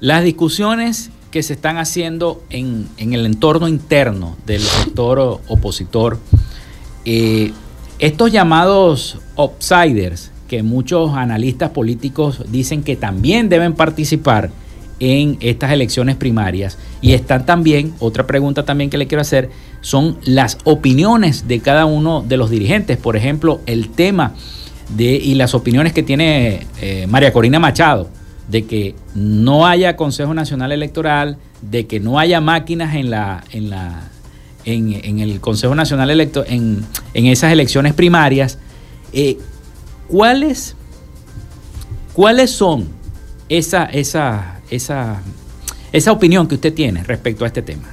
[0.00, 6.18] Las discusiones que se están haciendo en, el entorno interno del sector opositor,
[7.04, 7.52] eh,
[7.98, 14.50] estos llamados outsiders, que muchos analistas políticos dicen que también deben participar
[15.00, 20.18] en estas elecciones primarias, y están también, otra pregunta también que le quiero hacer, son
[20.24, 22.96] las opiniones de cada uno de los dirigentes.
[22.96, 24.34] Por ejemplo, el tema
[24.96, 28.08] de, y las opiniones que tiene eh, María Corina Machado,
[28.48, 33.70] de que no haya Consejo Nacional Electoral, de que no haya máquinas en la, en
[33.70, 34.08] la,
[34.64, 36.84] en, el Consejo Nacional Electo, en,
[37.14, 38.58] esas elecciones primarias,
[39.12, 39.38] eh,
[40.08, 40.76] ¿cuáles,
[42.14, 42.88] ¿cuáles son
[43.48, 45.22] esa, esa, esa,
[45.92, 47.88] esa opinión que usted tiene respecto a este tema?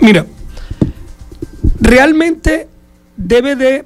[0.00, 0.26] Mira,
[1.80, 2.68] realmente
[3.16, 3.84] debe de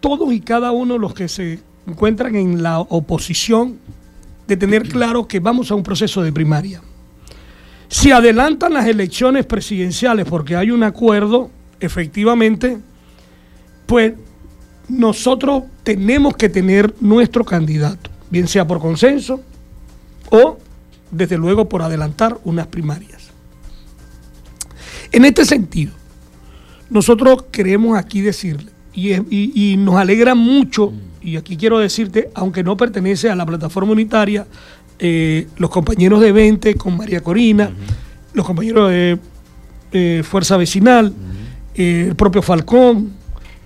[0.00, 3.78] todos y cada uno de los que se encuentran en la oposición
[4.46, 6.80] de tener claro que vamos a un proceso de primaria.
[7.88, 12.78] Si adelantan las elecciones presidenciales porque hay un acuerdo, efectivamente,
[13.86, 14.14] pues
[14.88, 19.40] nosotros tenemos que tener nuestro candidato, bien sea por consenso
[20.30, 20.58] o,
[21.10, 23.30] desde luego, por adelantar unas primarias.
[25.12, 25.92] En este sentido,
[26.90, 33.28] nosotros queremos aquí decirle, y, nos alegra mucho, y aquí quiero decirte, aunque no pertenece
[33.28, 34.46] a la plataforma unitaria,
[34.98, 37.70] eh, los compañeros de Vente con María Corina,
[38.32, 41.12] los compañeros de Fuerza Vecinal,
[41.74, 43.12] eh, el propio Falcón,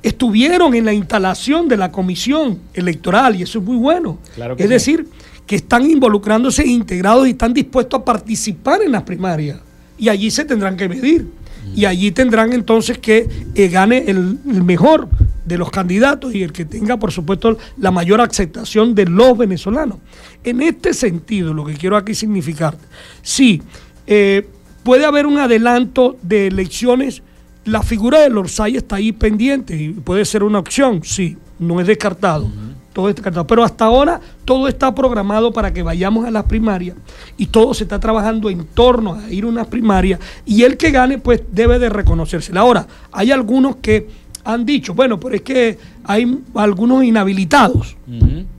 [0.02, 4.18] estuvieron en la instalación de la comisión electoral y eso es muy bueno.
[4.56, 5.06] es decir,
[5.50, 9.58] que están involucrándose, integrados y están dispuestos a participar en las primarias.
[9.98, 11.26] Y allí se tendrán que medir.
[11.74, 15.08] Y allí tendrán entonces que eh, gane el, mejor
[15.44, 19.98] de los candidatos y el que tenga, por supuesto, la mayor aceptación de los venezolanos.
[20.44, 22.76] En este sentido, lo que quiero aquí significar,
[23.20, 23.60] sí,
[24.06, 24.46] eh,
[24.84, 27.24] puede haber un adelanto de elecciones,
[27.64, 31.88] la figura de Lorsay está ahí pendiente y puede ser una opción, sí, no es
[31.88, 32.48] descartado
[32.92, 36.96] todo este Pero hasta ahora todo está programado para que vayamos a las primarias
[37.36, 40.90] y todo se está trabajando en torno a ir a unas primarias y el que
[40.90, 42.56] gane pues debe de reconocerse.
[42.58, 44.08] Ahora, hay algunos que
[44.44, 47.96] han dicho, bueno, pero es que hay algunos inhabilitados.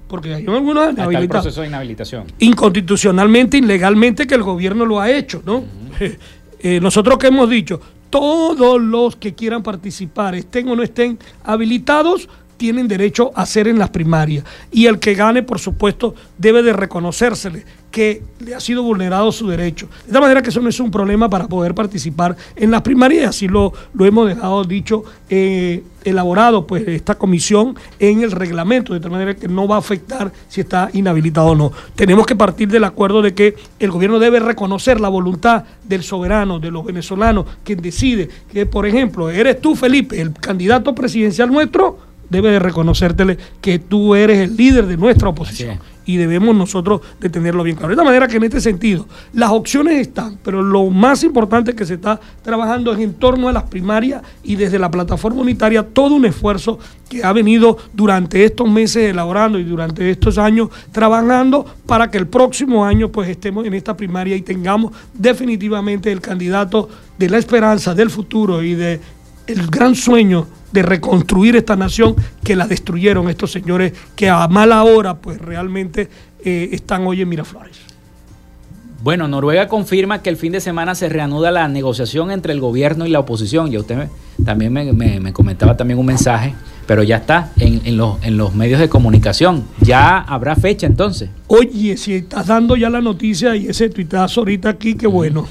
[0.07, 1.23] Porque hay algunos inhabilitados.
[1.23, 2.23] el proceso de inhabilitación.
[2.39, 5.63] Inconstitucionalmente, ilegalmente que el gobierno lo ha hecho, ¿no?
[6.63, 12.29] Eh, nosotros que hemos dicho, todos los que quieran participar, estén o no estén habilitados,
[12.62, 14.45] tienen derecho a ser en las primarias.
[14.72, 19.47] Y el que gane, por supuesto, debe de reconocérsele que le ha sido vulnerado su
[19.47, 19.89] derecho.
[20.05, 23.30] De tal manera que eso no es un problema para poder participar en las primarias,
[23.30, 28.99] así lo, lo hemos dejado dicho, eh, elaborado pues esta comisión en el reglamento, de
[28.99, 31.72] tal manera que no va a afectar si está inhabilitado o no.
[31.95, 36.59] Tenemos que partir del acuerdo de que el gobierno debe reconocer la voluntad del soberano,
[36.59, 42.11] de los venezolanos, quien decide que, por ejemplo, eres tú, Felipe, el candidato presidencial nuestro,
[42.32, 45.79] debe de reconocértele que tú eres el líder de nuestra oposición.
[46.03, 47.89] Y debemos nosotros de tenerlo bien claro.
[47.89, 51.86] De esta manera que en este sentido, las opciones están, pero lo más importante que
[51.86, 56.15] se está trabajando es en torno a las primarias y desde la plataforma unitaria todo
[56.15, 62.09] un esfuerzo que ha venido durante estos meses elaborando y durante estos años trabajando para
[62.09, 67.29] que el próximo año pues estemos en esta primaria y tengamos definitivamente el candidato de
[67.29, 68.99] la esperanza, del futuro y de
[69.47, 74.83] el gran sueño de reconstruir esta nación que la destruyeron estos señores que a mala
[74.83, 76.09] hora pues realmente
[76.43, 77.77] eh, están hoy en Miraflores.
[79.03, 83.07] Bueno, Noruega confirma que el fin de semana se reanuda la negociación entre el gobierno
[83.07, 83.73] y la oposición.
[83.73, 84.09] Y usted
[84.45, 86.53] también me, comentaba también un mensaje,
[86.85, 89.63] pero ya está en, los, en los medios de comunicación.
[89.79, 91.31] Ya habrá fecha entonces.
[91.47, 95.47] Oye, si estás dando ya la noticia y ese tuitazo ahorita aquí, qué bueno.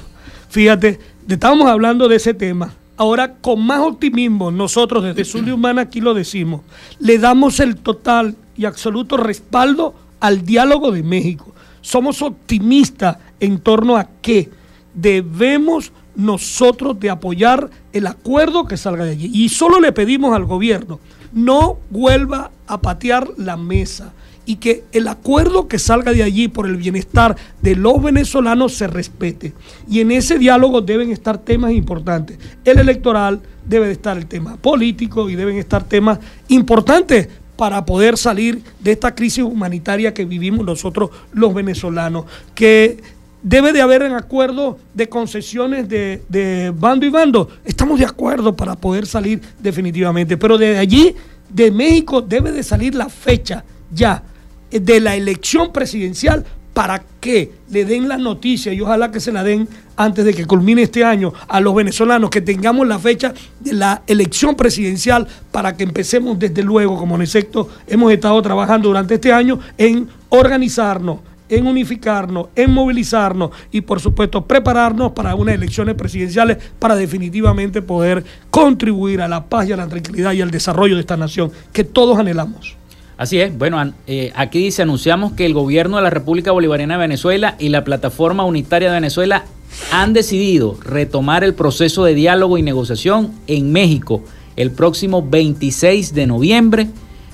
[0.48, 6.02] Fíjate, estábamos hablando de ese tema Ahora, con más optimismo, nosotros desde Zulia Humana aquí
[6.02, 6.60] lo decimos,
[6.98, 11.54] le damos el total y absoluto respaldo al diálogo de México.
[11.80, 14.50] Somos optimistas en torno a que
[14.92, 19.30] debemos nosotros de apoyar el acuerdo que salga de allí.
[19.32, 21.00] Y solo le pedimos al gobierno,
[21.32, 24.12] no vuelva a patear la mesa
[24.46, 28.86] y que el acuerdo que salga de allí por el bienestar de los venezolanos se
[28.86, 29.52] respete.
[29.88, 32.38] Y en ese diálogo deben estar temas importantes.
[32.64, 36.18] El electoral debe de estar el tema político y deben estar temas
[36.48, 42.24] importantes para poder salir de esta crisis humanitaria que vivimos nosotros los venezolanos,
[42.54, 43.02] que
[43.42, 47.48] debe de haber un acuerdo de concesiones de, de, bando y bando.
[47.64, 51.14] Estamos de acuerdo para poder salir definitivamente, pero de allí,
[51.50, 53.62] de México, debe de salir la fecha
[53.92, 54.22] ya
[54.70, 59.42] de la elección presidencial para que le den la noticia y ojalá que se la
[59.42, 63.74] den antes de que culmine este año a los venezolanos, que tengamos la fecha de
[63.74, 69.14] la elección presidencial para que empecemos desde luego, como en efecto hemos estado trabajando durante
[69.14, 71.18] este año, en organizarnos,
[71.50, 78.24] en unificarnos, en movilizarnos y por supuesto prepararnos para unas elecciones presidenciales para definitivamente poder
[78.50, 81.84] contribuir a la paz y a la tranquilidad y al desarrollo de esta nación que
[81.84, 82.79] todos anhelamos.
[83.20, 83.56] Así es.
[83.58, 87.68] Bueno, eh, aquí dice, anunciamos que el gobierno de la República Bolivariana de Venezuela y
[87.68, 89.44] la Plataforma Unitaria de Venezuela
[89.92, 94.22] han decidido retomar el proceso de diálogo y negociación en México
[94.56, 96.88] el próximo 26 de noviembre,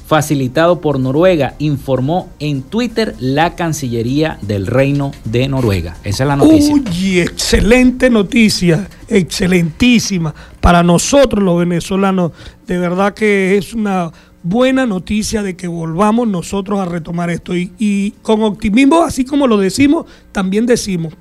[0.09, 5.99] facilitado por Noruega, informó en Twitter la Cancillería del Reino de Noruega.
[6.03, 6.75] Esa es la noticia.
[6.75, 10.35] Uy, excelente noticia, excelentísima.
[10.61, 12.33] Para nosotros los venezolanos,
[12.67, 14.11] de verdad que es una
[14.49, 17.57] buena noticia de que volvamos nosotros a retomar esto.
[17.57, 21.15] Y, y con optimismo, así como lo decimos, también decimos,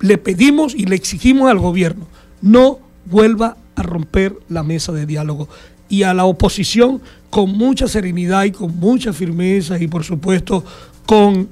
[0.00, 2.06] le pedimos y le exigimos al gobierno,
[2.40, 5.48] no vuelva a romper la mesa de diálogo.
[5.88, 10.64] Y a la oposición, con mucha serenidad y con mucha firmeza y por supuesto
[11.06, 11.48] con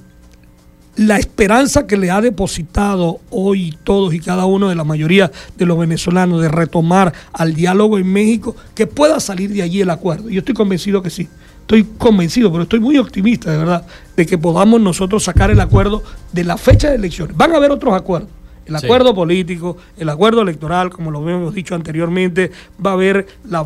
[0.99, 5.65] la esperanza que le ha depositado hoy todos y cada uno de la mayoría de
[5.65, 10.29] los venezolanos de retomar al diálogo en México, que pueda salir de allí el acuerdo.
[10.29, 11.29] Yo estoy convencido que sí.
[11.61, 13.87] Estoy convencido, pero estoy muy optimista, de verdad,
[14.17, 17.37] de que podamos nosotros sacar el acuerdo de la fecha de elecciones.
[17.37, 18.31] Van a haber otros acuerdos.
[18.67, 22.51] El acuerdo político, el acuerdo electoral, como lo hemos dicho anteriormente,
[22.85, 23.65] va a haber la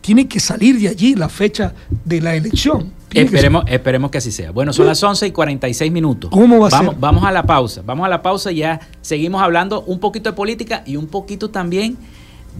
[0.00, 1.74] tiene que salir de allí la fecha
[2.04, 2.92] de la elección.
[3.14, 4.50] Esperemos que, esperemos que así sea.
[4.52, 6.30] Bueno, son las 11 y 46 minutos.
[6.30, 7.00] ¿Cómo va a vamos, ser?
[7.00, 7.82] Vamos a la pausa.
[7.84, 11.50] Vamos a la pausa y ya seguimos hablando un poquito de política y un poquito
[11.50, 11.96] también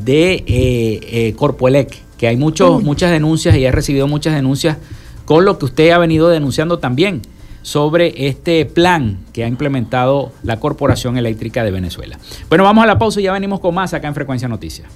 [0.03, 4.77] de eh, eh, Corpoelec, que hay muchos, muchas denuncias y he recibido muchas denuncias
[5.25, 7.23] con lo que usted ha venido denunciando también
[7.63, 12.19] sobre este plan que ha implementado la Corporación Eléctrica de Venezuela.
[12.49, 14.89] Bueno, vamos a la pausa y ya venimos con más acá en Frecuencia Noticias.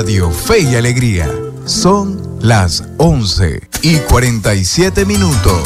[0.00, 1.28] Radio Fe y Alegría.
[1.64, 5.60] Son las 11 y 47 minutos.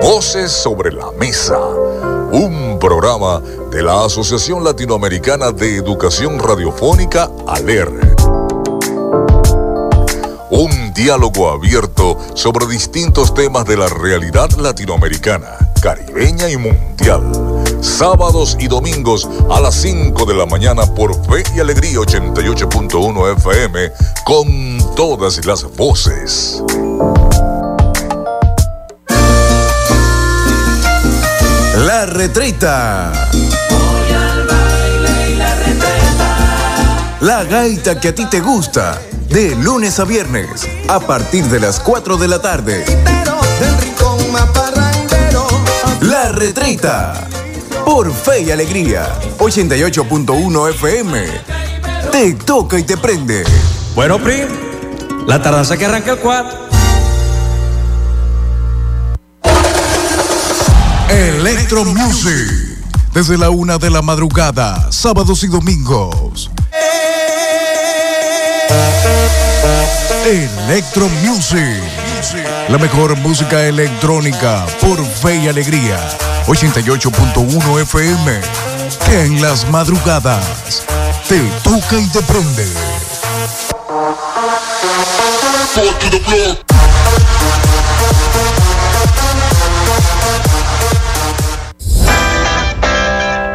[0.00, 1.58] Voces sobre la mesa.
[2.32, 7.90] Un programa de la Asociación Latinoamericana de Educación Radiofónica, ALER.
[10.52, 17.49] Un diálogo abierto sobre distintos temas de la realidad latinoamericana, caribeña y mundial
[17.80, 23.92] sábados y domingos a las 5 de la mañana por Fe y Alegría 88.1 FM
[24.24, 26.62] con todas las voces.
[31.78, 33.12] La retreta.
[33.32, 37.16] Voy al baile y la retreta.
[37.20, 39.00] La gaita que a ti te gusta.
[39.28, 42.84] De lunes a viernes, a partir de las 4 de la tarde.
[46.00, 47.28] La retreta
[47.90, 51.24] por Fe y Alegría, 88.1 FM.
[52.12, 53.42] Te toca y te prende.
[53.96, 54.42] Bueno, Pri,
[55.26, 56.58] la tardanza que arranca el 4.
[61.08, 62.78] Electro Music.
[63.12, 66.48] Desde la una de la madrugada, sábados y domingos.
[70.24, 71.82] Electro Music.
[72.68, 75.98] La mejor música electrónica por Fe y Alegría.
[76.46, 78.40] 88.1 FM.
[79.12, 80.84] En las madrugadas
[81.28, 82.66] te toca y te prende.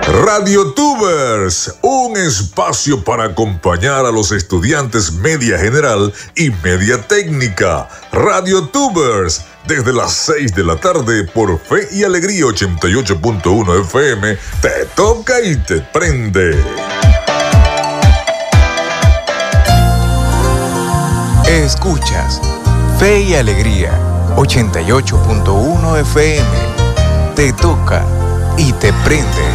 [0.08, 7.90] Radio Tubers, un espacio para acompañar a los estudiantes media general y media técnica.
[8.12, 14.86] Radio Tubers, desde las 6 de la tarde por Fe y Alegría 88.1 FM, te
[14.96, 16.58] toca y te prende.
[21.48, 22.42] Escuchas
[23.00, 23.92] Fe y Alegría
[24.36, 26.46] 88.1 FM.
[27.36, 28.06] Te toca
[28.58, 29.55] y te prende.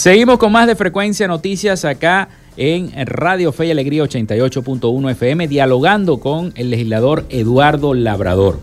[0.00, 6.20] Seguimos con más de Frecuencia Noticias acá en Radio Fe y Alegría 88.1 FM, dialogando
[6.20, 8.60] con el legislador Eduardo Labrador.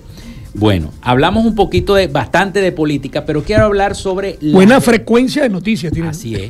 [0.55, 4.55] Bueno, hablamos un poquito de bastante de política, pero quiero hablar sobre la...
[4.55, 5.93] buena frecuencia de noticias.
[5.93, 6.09] ¿tiene?
[6.09, 6.49] Así es.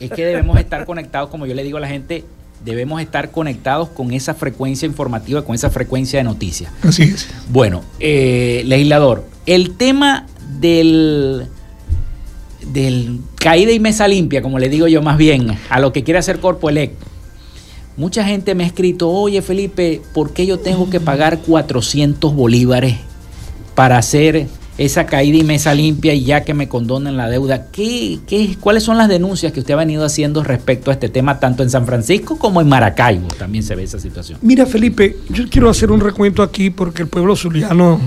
[0.00, 2.24] es que debemos estar conectados, como yo le digo a la gente,
[2.64, 6.72] debemos estar conectados con esa frecuencia informativa, con esa frecuencia de noticias.
[6.82, 7.28] Así es.
[7.50, 10.26] Bueno, eh, legislador, el tema
[10.58, 11.48] del,
[12.72, 16.18] del caída y mesa limpia, como le digo yo más bien, a lo que quiere
[16.18, 16.94] hacer Corpo Elect.
[17.96, 22.98] Mucha gente me ha escrito, oye Felipe, ¿por qué yo tengo que pagar 400 bolívares
[23.74, 24.46] para hacer
[24.78, 27.66] esa caída y mesa limpia y ya que me condonen la deuda?
[27.72, 31.40] ¿Qué, qué, cuáles son las denuncias que usted ha venido haciendo respecto a este tema,
[31.40, 33.26] tanto en San Francisco como en Maracaibo?
[33.36, 34.38] También se ve esa situación.
[34.40, 38.00] Mira, Felipe, yo quiero hacer un recuento aquí porque el pueblo zuliano,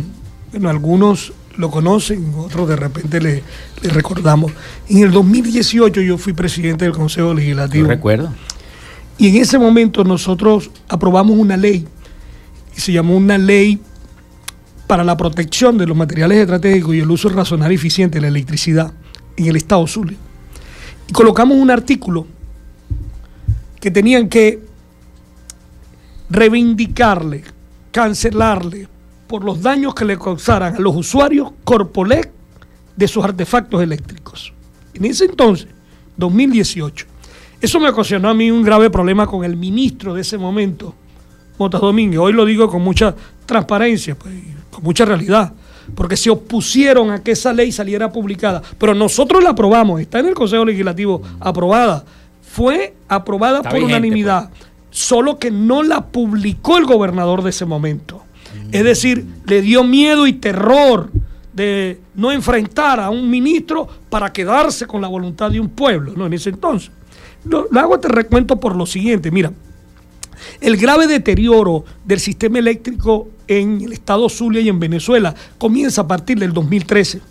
[0.52, 3.44] bueno, algunos lo conocen, otros de repente le,
[3.82, 4.52] le recordamos.
[4.90, 7.86] En el 2018 yo fui presidente del Consejo Legislativo.
[7.86, 8.34] Yo recuerdo.
[9.18, 11.88] Y en ese momento nosotros aprobamos una ley,
[12.76, 13.80] y se llamó una ley
[14.88, 18.28] para la protección de los materiales estratégicos y el uso razonable y eficiente de la
[18.28, 18.94] electricidad
[19.38, 20.18] en el Estado Zulia.
[21.08, 22.28] Y colocamos un artículo
[23.80, 24.60] que tenían que
[26.30, 27.44] reivindicarle,
[27.92, 28.88] cancelarle
[29.28, 32.32] por los daños que le causaran a los usuarios Corpolec
[32.96, 34.54] de sus artefactos eléctricos.
[34.94, 35.68] En ese entonces,
[36.18, 37.06] 2018,
[37.62, 40.94] eso me ocasionó a mí un grave problema con el ministro de ese momento,
[41.58, 42.20] Motas Domínguez.
[42.20, 43.16] Hoy lo digo con mucha
[43.46, 44.34] transparencia, pues,
[44.72, 45.54] con mucha realidad,
[45.96, 48.62] porque se opusieron a que esa ley saliera publicada.
[48.78, 52.06] Pero nosotros la aprobamos, está en el Consejo Legislativo aprobada.
[52.42, 54.50] Fue aprobada Está por vigente, unanimidad,
[54.90, 58.25] solo que no la publicó el gobernador de ese momento.
[58.72, 61.10] Es decir, le dio miedo y terror
[61.54, 66.26] de no enfrentar a un ministro para quedarse con la voluntad de un pueblo, ¿no?
[66.26, 66.92] En ese entonces.
[67.46, 69.52] Lo, hago este recuento por lo siguiente, mira,
[70.60, 76.08] el grave deterioro del sistema eléctrico en el estado Zulia y en Venezuela comienza a
[76.08, 77.22] partir del 2013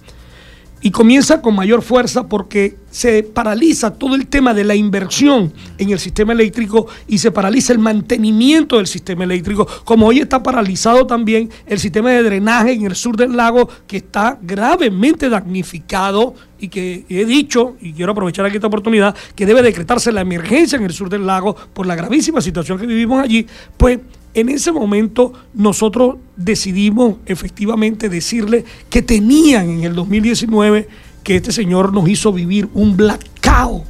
[0.84, 5.88] y comienza con mayor fuerza porque se paraliza todo el tema de la inversión en
[5.88, 11.06] el sistema eléctrico y se paraliza el mantenimiento del sistema eléctrico, como hoy está paralizado
[11.06, 16.68] también el sistema de drenaje en el sur del lago que está gravemente damnificado y
[16.68, 20.84] que he dicho, y quiero aprovechar aquí esta oportunidad, que debe decretarse la emergencia en
[20.84, 23.46] el sur del lago por la gravísima situación que vivimos allí,
[23.78, 24.00] pues
[24.34, 30.88] en ese momento nosotros decidimos efectivamente decirle que tenían en el 2019
[31.22, 33.84] que este señor nos hizo vivir un blackout,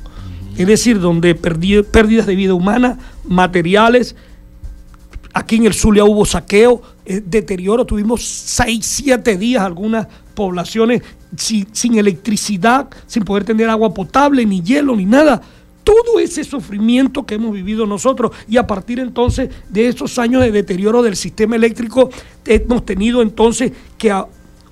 [0.57, 4.15] es decir, donde perdí- pérdidas de vida humana, materiales,
[5.37, 11.03] Aquí en el Zulia hubo saqueo, eh, deterioro, tuvimos 6, 7 días algunas poblaciones
[11.37, 15.43] sin, sin electricidad, sin poder tener agua potable, ni hielo, ni nada.
[15.85, 20.51] Todo ese sufrimiento que hemos vivido nosotros y a partir entonces de esos años de
[20.51, 22.11] deterioro del sistema eléctrico,
[22.47, 24.11] hemos tenido entonces que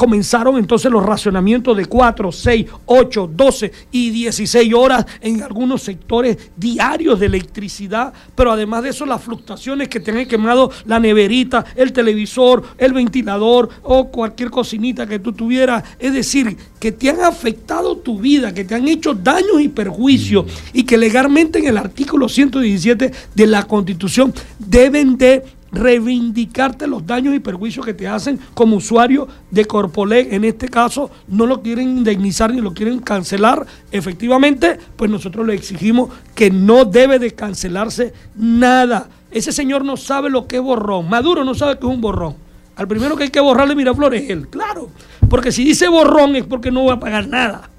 [0.03, 6.51] comenzaron entonces los racionamientos de 4, 6, 8, 12 y 16 horas en algunos sectores
[6.57, 11.65] diarios de electricidad, pero además de eso las fluctuaciones que te han quemado la neverita,
[11.77, 17.21] el televisor, el ventilador o cualquier cocinita que tú tuvieras, es decir, que te han
[17.21, 21.79] afectado tu vida, que te han hecho daños y perjuicios y que legalmente en el
[21.79, 28.39] artículo 117 de la Constitución deben de reivindicarte los daños y perjuicios que te hacen
[28.55, 30.33] como usuario de Corpolec.
[30.33, 33.67] En este caso, no lo quieren indemnizar ni lo quieren cancelar.
[33.91, 39.09] Efectivamente, pues nosotros le exigimos que no debe de cancelarse nada.
[39.31, 41.09] Ese señor no sabe lo que es borrón.
[41.09, 42.37] Maduro no sabe que es un borrón.
[42.77, 44.91] Al primero que hay que borrarle Miraflores es él, claro.
[45.29, 47.71] Porque si dice borrón es porque no va a pagar nada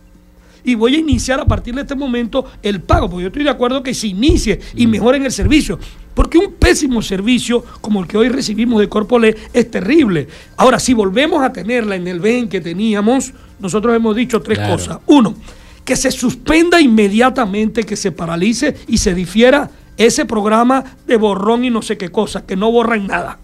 [0.63, 3.49] y voy a iniciar a partir de este momento el pago, porque yo estoy de
[3.49, 5.77] acuerdo que se inicie y mejoren el servicio,
[6.13, 10.27] porque un pésimo servicio como el que hoy recibimos de Corpole es terrible.
[10.57, 14.73] Ahora, si volvemos a tenerla en el BEN que teníamos, nosotros hemos dicho tres Claro.
[14.73, 14.99] cosas.
[15.07, 15.35] Uno,
[15.83, 21.69] que se suspenda inmediatamente, que se paralice y se difiera ese programa de borrón y
[21.69, 23.39] no sé qué cosa, que no borran nada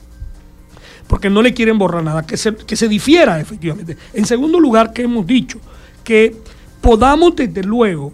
[1.08, 3.98] porque no le quieren borrar nada, que se, que se difiera efectivamente.
[4.14, 5.60] En segundo lugar, que hemos dicho
[6.04, 6.36] que
[6.82, 8.14] podamos desde luego,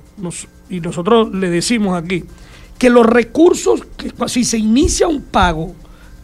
[0.69, 2.23] y nosotros le decimos aquí,
[2.77, 5.73] que los recursos, que si se inicia un pago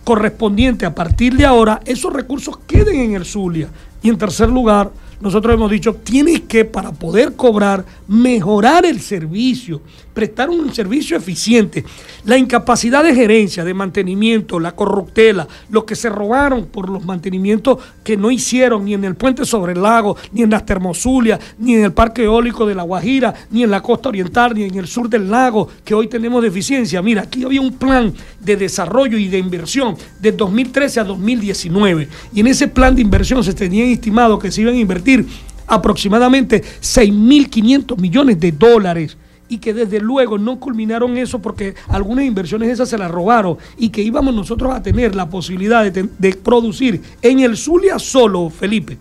[0.04, 3.70] correspondiente a partir de ahora, esos recursos queden en el Zulia.
[4.02, 9.82] Y en tercer lugar, nosotros hemos dicho, tienes que, para poder cobrar, mejorar el servicio,
[10.14, 11.84] prestar un servicio eficiente.
[12.26, 17.78] La incapacidad de gerencia, de mantenimiento, la corruptela, lo que se robaron por los mantenimientos
[18.04, 21.76] que no hicieron ni en el puente sobre el lago, ni en las termozulias, ni
[21.76, 24.88] en el parque eólico de La Guajira, ni en la costa oriental, ni en el
[24.88, 27.02] sur del lago, que hoy tenemos deficiencia.
[27.02, 32.08] Mira, aquí había un plan de desarrollo y de inversión de 2013 a 2019.
[32.34, 35.26] Y en ese plan de inversión se tenían estimado que se iban a invertir
[35.68, 39.18] aproximadamente 6.500 millones de dólares.
[39.52, 43.90] Y que desde luego no culminaron eso porque algunas inversiones esas se las robaron y
[43.90, 48.98] que íbamos nosotros a tener la posibilidad de, producir en el Zulia solo, Felipe,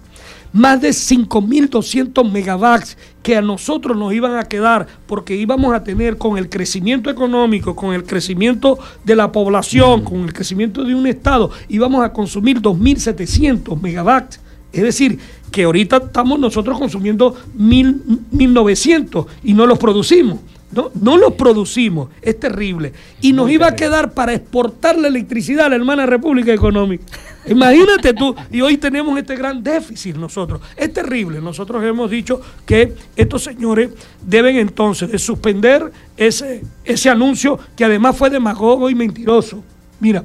[0.53, 6.19] más de 5.200 megawatts que a nosotros nos iban a quedar porque íbamos a tener
[6.19, 11.07] con el crecimiento económico, con el crecimiento de la población, con el crecimiento de un
[11.07, 14.41] estado, íbamos a consumir 2.700 megawatts.
[14.73, 15.19] Es decir,
[15.51, 20.39] que ahorita estamos nosotros consumiendo 1.000, 1.900 y no los producimos.
[20.73, 22.93] No, no los producimos, es terrible.
[23.21, 27.03] Y nos iba a quedar para exportar la electricidad a la hermana República Económica.
[27.47, 30.61] Imagínate tú, y hoy tenemos este gran déficit nosotros.
[30.77, 31.41] Es terrible.
[31.41, 33.91] Nosotros hemos dicho que estos señores
[34.25, 39.65] deben entonces de suspender ese, ese anuncio que además fue demagogo y mentiroso.
[39.99, 40.25] Mira,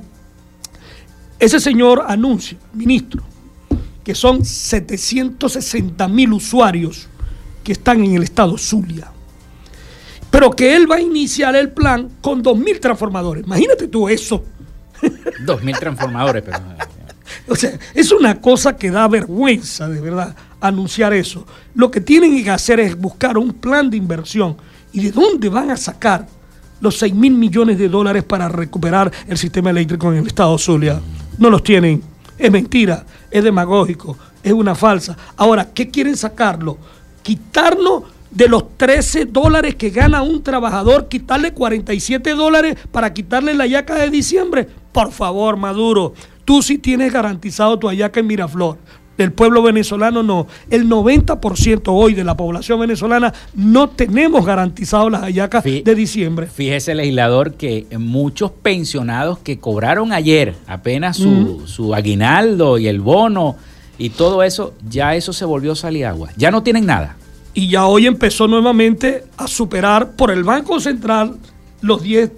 [1.40, 3.24] ese señor anuncia, ministro,
[4.06, 7.10] que son 760 mil usuarios
[7.64, 9.12] que están en el estado Zulia.
[10.30, 13.46] Pero que él va a iniciar el plan con 2.000 transformadores.
[13.46, 14.46] Imagínate tú eso.
[15.46, 16.60] Dos mil transformadores, pero.
[17.48, 21.46] O sea, es una cosa que da vergüenza, de verdad, anunciar eso.
[21.74, 24.56] Lo que tienen que hacer es buscar un plan de inversión.
[24.94, 26.28] ¿Y de dónde van a sacar
[26.80, 31.02] los 6 mil millones de dólares para recuperar el sistema eléctrico en el estado Zulia?
[31.38, 32.15] No los tienen.
[32.38, 35.18] Es mentira, es demagógico, es una falsa.
[35.38, 36.78] Ahora, ¿qué quieren sacarlo?
[37.24, 43.66] Quitarnos de los 13 dólares que gana un trabajador, quitarle 47 dólares para quitarle la
[43.66, 44.68] yaca de diciembre.
[44.92, 46.14] Por favor, Maduro,
[46.44, 48.78] tú sí tienes garantizado tu ayaca en Miraflor.
[49.18, 50.48] Del pueblo venezolano no.
[50.70, 56.48] El 90% hoy de la población venezolana no tenemos garantizado las hallacas de diciembre.
[56.48, 61.68] Fíjese, legislador, que muchos pensionados que cobraron ayer apenas su, Mm.
[61.68, 63.56] su aguinaldo y el bono
[63.98, 66.30] y todo eso, ya eso se volvió sal y agua.
[66.36, 67.16] Ya no tienen nada.
[67.58, 71.38] y ya hoy empezó nuevamente a superar por el Banco Central
[71.80, 72.30] los 10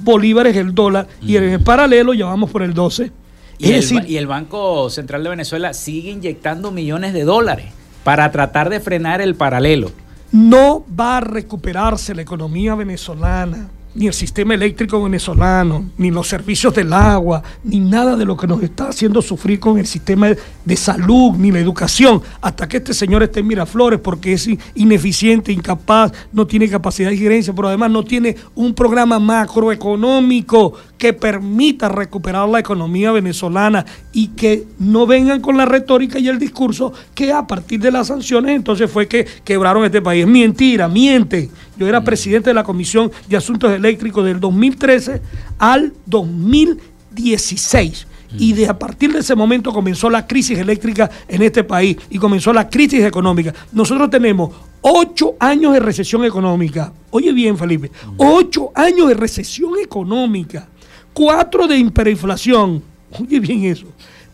[0.00, 3.10] bolívares el dólar y en el paralelo ya vamos por el 12.
[3.58, 7.24] Y Es el, decir, ba- y el Banco Central de Venezuela sigue inyectando millones de
[7.24, 7.66] dólares
[8.04, 9.90] para tratar de frenar el paralelo.
[10.32, 16.72] no va a recuperarse la economía venezolana, ni el sistema eléctrico venezolano, ni los servicios
[16.74, 20.28] del agua, ni nada de lo que nos está haciendo sufrir con el sistema
[20.64, 24.58] de salud, ni la educación, hasta que este señor esté en Miraflores, porque es in-
[24.76, 31.12] ineficiente, incapaz, no tiene capacidad de gerencia, pero además no tiene un programa macroeconómico que
[31.12, 36.92] permita recuperar la economía venezolana y que no vengan con la retórica y el discurso
[37.14, 40.26] que a partir de las sanciones entonces fue que quebraron este país.
[40.26, 41.48] Mentira, miente.
[41.78, 45.20] Yo era presidente de la Comisión de Asuntos Eléctricos del 2013
[45.58, 48.06] al 2016.
[48.36, 52.18] Y de a partir de ese momento comenzó la crisis eléctrica en este país y
[52.18, 53.54] comenzó la crisis económica.
[53.72, 54.50] Nosotros tenemos
[54.82, 56.92] ocho años de recesión económica.
[57.10, 60.68] Oye bien, Felipe, ocho años de recesión económica,
[61.14, 62.82] cuatro de hiperinflación.
[63.18, 63.86] Oye bien eso.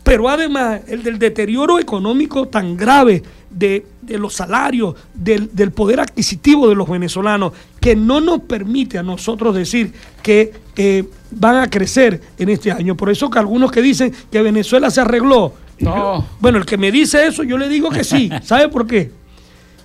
[0.03, 3.23] Pero además el del deterioro económico tan grave
[3.55, 8.97] de, de los salarios, del, del poder adquisitivo de los venezolanos, que no nos permite
[8.97, 12.95] a nosotros decir que eh, van a crecer en este año.
[12.95, 15.53] Por eso que algunos que dicen que Venezuela se arregló.
[15.79, 16.25] No.
[16.39, 18.29] Bueno, el que me dice eso, yo le digo que sí.
[18.43, 19.11] ¿Sabe por qué?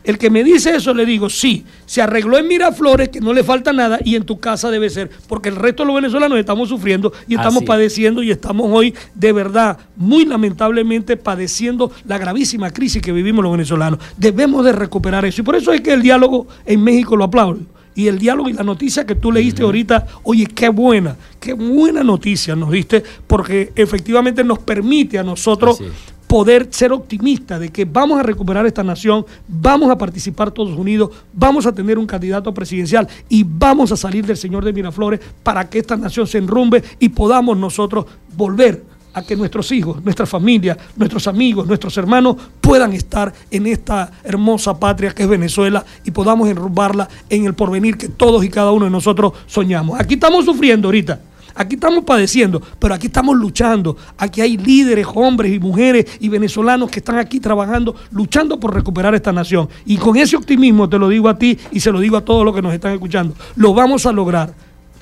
[0.03, 3.45] El que me dice eso le digo, sí, se arregló en Miraflores, que no le
[3.45, 6.69] falta nada, y en tu casa debe ser, porque el resto de los venezolanos estamos
[6.69, 12.71] sufriendo y estamos Así padeciendo y estamos hoy, de verdad, muy lamentablemente padeciendo la gravísima
[12.71, 14.01] crisis que vivimos los venezolanos.
[14.17, 15.43] Debemos de recuperar eso.
[15.43, 17.61] Y por eso es que el diálogo en México lo aplaudo.
[17.95, 22.03] Y el diálogo y la noticia que tú leíste ahorita, oye, qué buena, qué buena
[22.03, 25.83] noticia nos diste, porque efectivamente nos permite a nosotros.
[26.31, 31.11] Poder ser optimistas de que vamos a recuperar esta nación, vamos a participar todos unidos,
[31.33, 35.69] vamos a tener un candidato presidencial y vamos a salir del señor de Miraflores para
[35.69, 38.07] que esta nación se enrumbe y podamos nosotros
[38.37, 44.13] volver a que nuestros hijos, nuestra familia, nuestros amigos, nuestros hermanos puedan estar en esta
[44.23, 48.71] hermosa patria que es Venezuela y podamos enrumbarla en el porvenir que todos y cada
[48.71, 49.99] uno de nosotros soñamos.
[49.99, 51.19] Aquí estamos sufriendo ahorita.
[51.55, 53.97] Aquí estamos padeciendo, pero aquí estamos luchando.
[54.17, 59.15] Aquí hay líderes, hombres y mujeres y venezolanos que están aquí trabajando, luchando por recuperar
[59.15, 59.69] esta nación.
[59.87, 62.45] Y con ese optimismo te lo digo a ti y se lo digo a todos
[62.45, 63.35] los que nos están escuchando.
[63.57, 64.55] Lo vamos a lograr.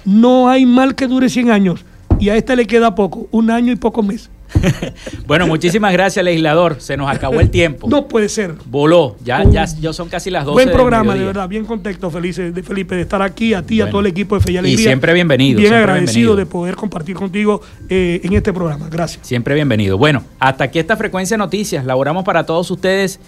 [0.05, 1.85] No hay mal que dure 100 años
[2.19, 4.31] y a este le queda poco, un año y pocos meses.
[5.27, 6.77] Bueno, muchísimas gracias, legislador.
[6.81, 7.87] Se nos acabó el tiempo.
[7.89, 8.55] No puede ser.
[8.67, 9.17] Voló.
[9.25, 12.63] Ya, ya, ya son casi las 12 Buen programa, de verdad, bien contento, feliz de
[12.63, 13.91] Felipe, de estar aquí, a ti, y a Bueno.
[13.93, 14.85] todo el equipo de Fe y Y Alegría.
[14.85, 16.37] siempre bienvenido, Bien siempre agradecido bienvenido.
[16.37, 18.89] de poder compartir contigo eh, en este programa.
[18.89, 19.27] Gracias.
[19.27, 19.99] Siempre bienvenido.
[19.99, 21.85] Bueno, hasta aquí esta frecuencia de noticias.
[21.85, 23.21] Laboramos para todos ustedes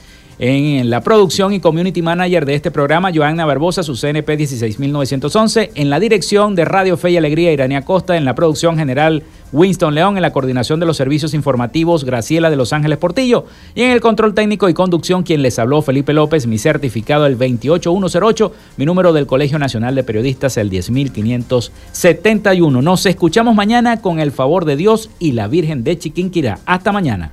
[0.42, 5.72] En la producción y community manager de este programa, Joanna Barbosa, su CNP 16911.
[5.74, 8.16] En la dirección de Radio Fe y Alegría, Irania Costa.
[8.16, 9.22] En la producción general,
[9.52, 10.16] Winston León.
[10.16, 13.44] En la coordinación de los servicios informativos, Graciela de Los Ángeles Portillo.
[13.74, 16.46] Y en el control técnico y conducción, quien les habló, Felipe López.
[16.46, 18.50] Mi certificado, el 28108.
[18.78, 22.80] Mi número del Colegio Nacional de Periodistas, el 10571.
[22.80, 26.60] Nos escuchamos mañana con el favor de Dios y la Virgen de Chiquinquirá.
[26.64, 27.32] Hasta mañana.